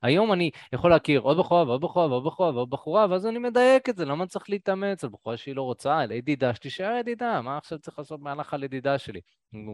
[0.03, 3.89] היום אני יכול להכיר עוד בחורה ועוד בחורה ועוד בחורה ועוד בחורה, ואז אני מדייק
[3.89, 7.57] את זה, למה צריך להתאמץ על בחורה שהיא לא רוצה, על ידידה שתישאר ידידה, מה
[7.57, 9.21] עכשיו צריך לעשות מהלך על ידידה שלי?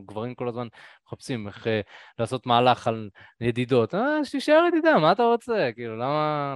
[0.07, 0.67] גברים כל הזמן
[1.07, 1.81] מחפשים איך אה,
[2.19, 3.11] לעשות מהלך על
[3.41, 5.71] ידידות, אה, שתישאר ידידה, מה אתה רוצה?
[5.75, 6.55] כאילו, למה...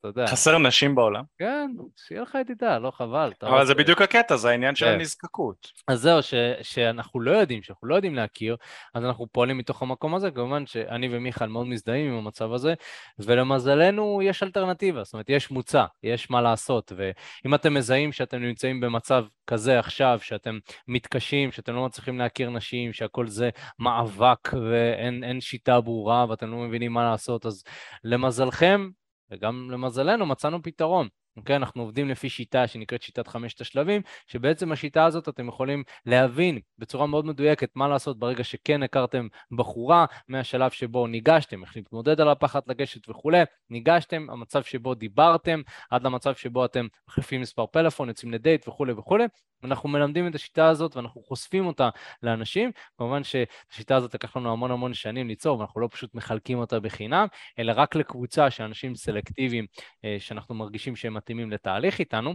[0.00, 0.26] אתה יודע.
[0.26, 1.22] חסר נשים בעולם.
[1.38, 3.32] כן, שיהיה לך ידידה, לא חבל.
[3.42, 3.64] אבל.
[3.64, 4.92] זה בדיוק הקטע, זה העניין של כן.
[4.92, 5.72] הנזקקות.
[5.88, 8.56] אז זהו, ש, שאנחנו לא יודעים, שאנחנו לא יודעים להכיר,
[8.94, 12.74] אז אנחנו פועלים מתוך המקום הזה, כמובן שאני ומיכאל מאוד מזדהים עם המצב הזה,
[13.18, 18.80] ולמזלנו יש אלטרנטיבה, זאת אומרת, יש מוצא, יש מה לעשות, ואם אתם מזהים שאתם נמצאים
[18.80, 25.80] במצב כזה עכשיו, שאתם מתקשים, שאתם לא מצליחים להכיר נשים, שהכל זה מאבק ואין שיטה
[25.80, 27.64] ברורה ואתם לא מבינים מה לעשות, אז
[28.04, 28.88] למזלכם,
[29.30, 31.08] וגם למזלנו מצאנו פתרון.
[31.36, 31.56] אוקיי?
[31.56, 37.06] אנחנו עובדים לפי שיטה שנקראת שיטת חמשת השלבים, שבעצם השיטה הזאת אתם יכולים להבין בצורה
[37.06, 39.26] מאוד מדויקת מה לעשות ברגע שכן הכרתם
[39.56, 45.60] בחורה, מהשלב שבו ניגשתם, איך להתמודד על הפחד לגשת וכולי, ניגשתם, המצב שבו דיברתם,
[45.90, 49.24] עד למצב שבו אתם מחליפים מספר פלאפון, יוצאים לדייט וכולי וכולי,
[49.64, 51.88] אנחנו מלמדים את השיטה הזאת ואנחנו חושפים אותה
[52.22, 52.70] לאנשים.
[52.98, 57.26] כמובן שהשיטה הזאת לקח לנו המון המון שנים ליצור, ואנחנו לא פשוט מחלקים אותה בחינם,
[57.58, 59.66] אלא רק לקבוצה של אנשים סלקטיביים
[60.04, 62.34] אה, שאנחנו מרגישים שהם מתאימים לתהליך איתנו.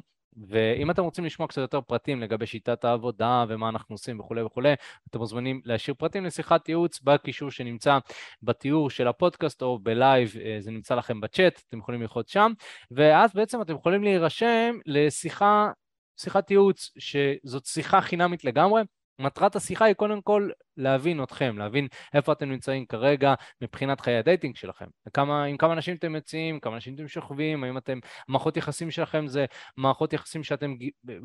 [0.50, 4.74] ואם אתם רוצים לשמוע קצת יותר פרטים לגבי שיטת העבודה ומה אנחנו עושים וכולי וכולי,
[5.10, 7.98] אתם מוזמנים להשאיר פרטים לשיחת ייעוץ בקישור שנמצא
[8.44, 12.52] בתיאור של הפודקאסט או בלייב, אה, זה נמצא לכם בצ'אט, אתם יכולים ללחוץ שם,
[12.92, 15.72] ואז בעצם אתם יכולים להירשם לשיחה
[16.20, 18.82] שיחת ייעוץ, שזאת שיחה חינמית לגמרי.
[19.20, 24.23] מטרת השיחה היא קודם כל להבין אתכם, להבין איפה אתם נמצאים כרגע מבחינת חיי ה
[24.23, 24.86] dating שלכם.
[25.08, 29.28] וכמה, עם כמה נשים אתם יוצאים, כמה נשים אתם שוכבים, האם אתם, מערכות יחסים שלכם
[29.28, 29.46] זה
[29.78, 30.74] מערכות יחסים שאתם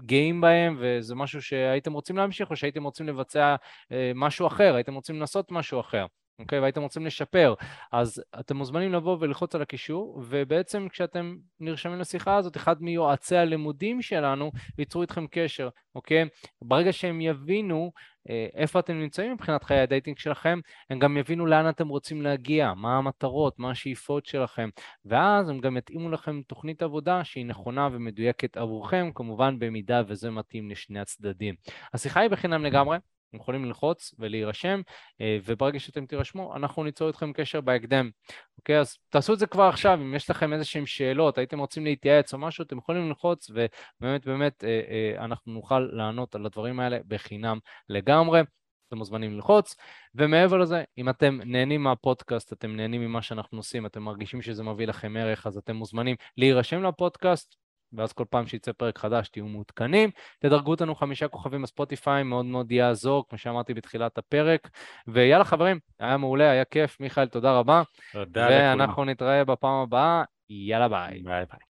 [0.06, 3.56] גאים בהם וזה משהו שהייתם רוצים להמשיך או שהייתם רוצים לבצע
[3.92, 6.06] אה, משהו אחר, הייתם רוצים לנסות משהו אחר.
[6.40, 6.60] אוקיי?
[6.60, 7.54] והייתם רוצים לשפר,
[7.92, 14.02] אז אתם מוזמנים לבוא וללחוץ על הקישור, ובעצם כשאתם נרשמים לשיחה הזאת, אחד מיועצי הלימודים
[14.02, 16.28] שלנו ייצרו איתכם קשר, אוקיי?
[16.62, 17.92] ברגע שהם יבינו
[18.28, 20.60] אה, איפה אתם נמצאים מבחינת חיי ה dating שלכם,
[20.90, 24.68] הם גם יבינו לאן אתם רוצים להגיע, מה המטרות, מה השאיפות שלכם,
[25.04, 30.70] ואז הם גם יתאימו לכם תוכנית עבודה שהיא נכונה ומדויקת עבורכם, כמובן במידה וזה מתאים
[30.70, 31.54] לשני הצדדים.
[31.94, 32.96] השיחה היא בחינם לגמרי,
[33.30, 34.80] אתם יכולים ללחוץ ולהירשם,
[35.20, 38.10] אה, וברגע שאתם תירשמו, אנחנו ניצור איתכם קשר בהקדם.
[38.58, 41.84] אוקיי, אז תעשו את זה כבר עכשיו, אם יש לכם איזה שהן שאלות, הייתם רוצים
[41.84, 46.80] להתייעץ או משהו, אתם יכולים ללחוץ, ובאמת באמת אה, אה, אנחנו נוכל לענות על הדברים
[46.80, 47.58] האלה בחינם
[47.88, 48.40] לגמרי.
[48.88, 49.76] אתם מוזמנים ללחוץ,
[50.14, 54.86] ומעבר לזה, אם אתם נהנים מהפודקאסט, אתם נהנים ממה שאנחנו עושים, אתם מרגישים שזה מביא
[54.86, 57.56] לכם ערך, אז אתם מוזמנים להירשם לפודקאסט,
[57.92, 60.10] ואז כל פעם שיצא פרק חדש תהיו מעודכנים.
[60.38, 64.70] תדרגו אותנו חמישה כוכבים בספוטיפיי, מאוד מאוד יעזור, כמו שאמרתי בתחילת הפרק.
[65.08, 67.00] ויאללה חברים, היה מעולה, היה כיף.
[67.00, 67.82] מיכאל, תודה רבה.
[68.12, 68.78] תודה לכולם.
[68.80, 70.22] ואנחנו נתראה בפעם הבאה.
[70.50, 71.22] יאללה ביי.
[71.22, 71.60] ביי ביי.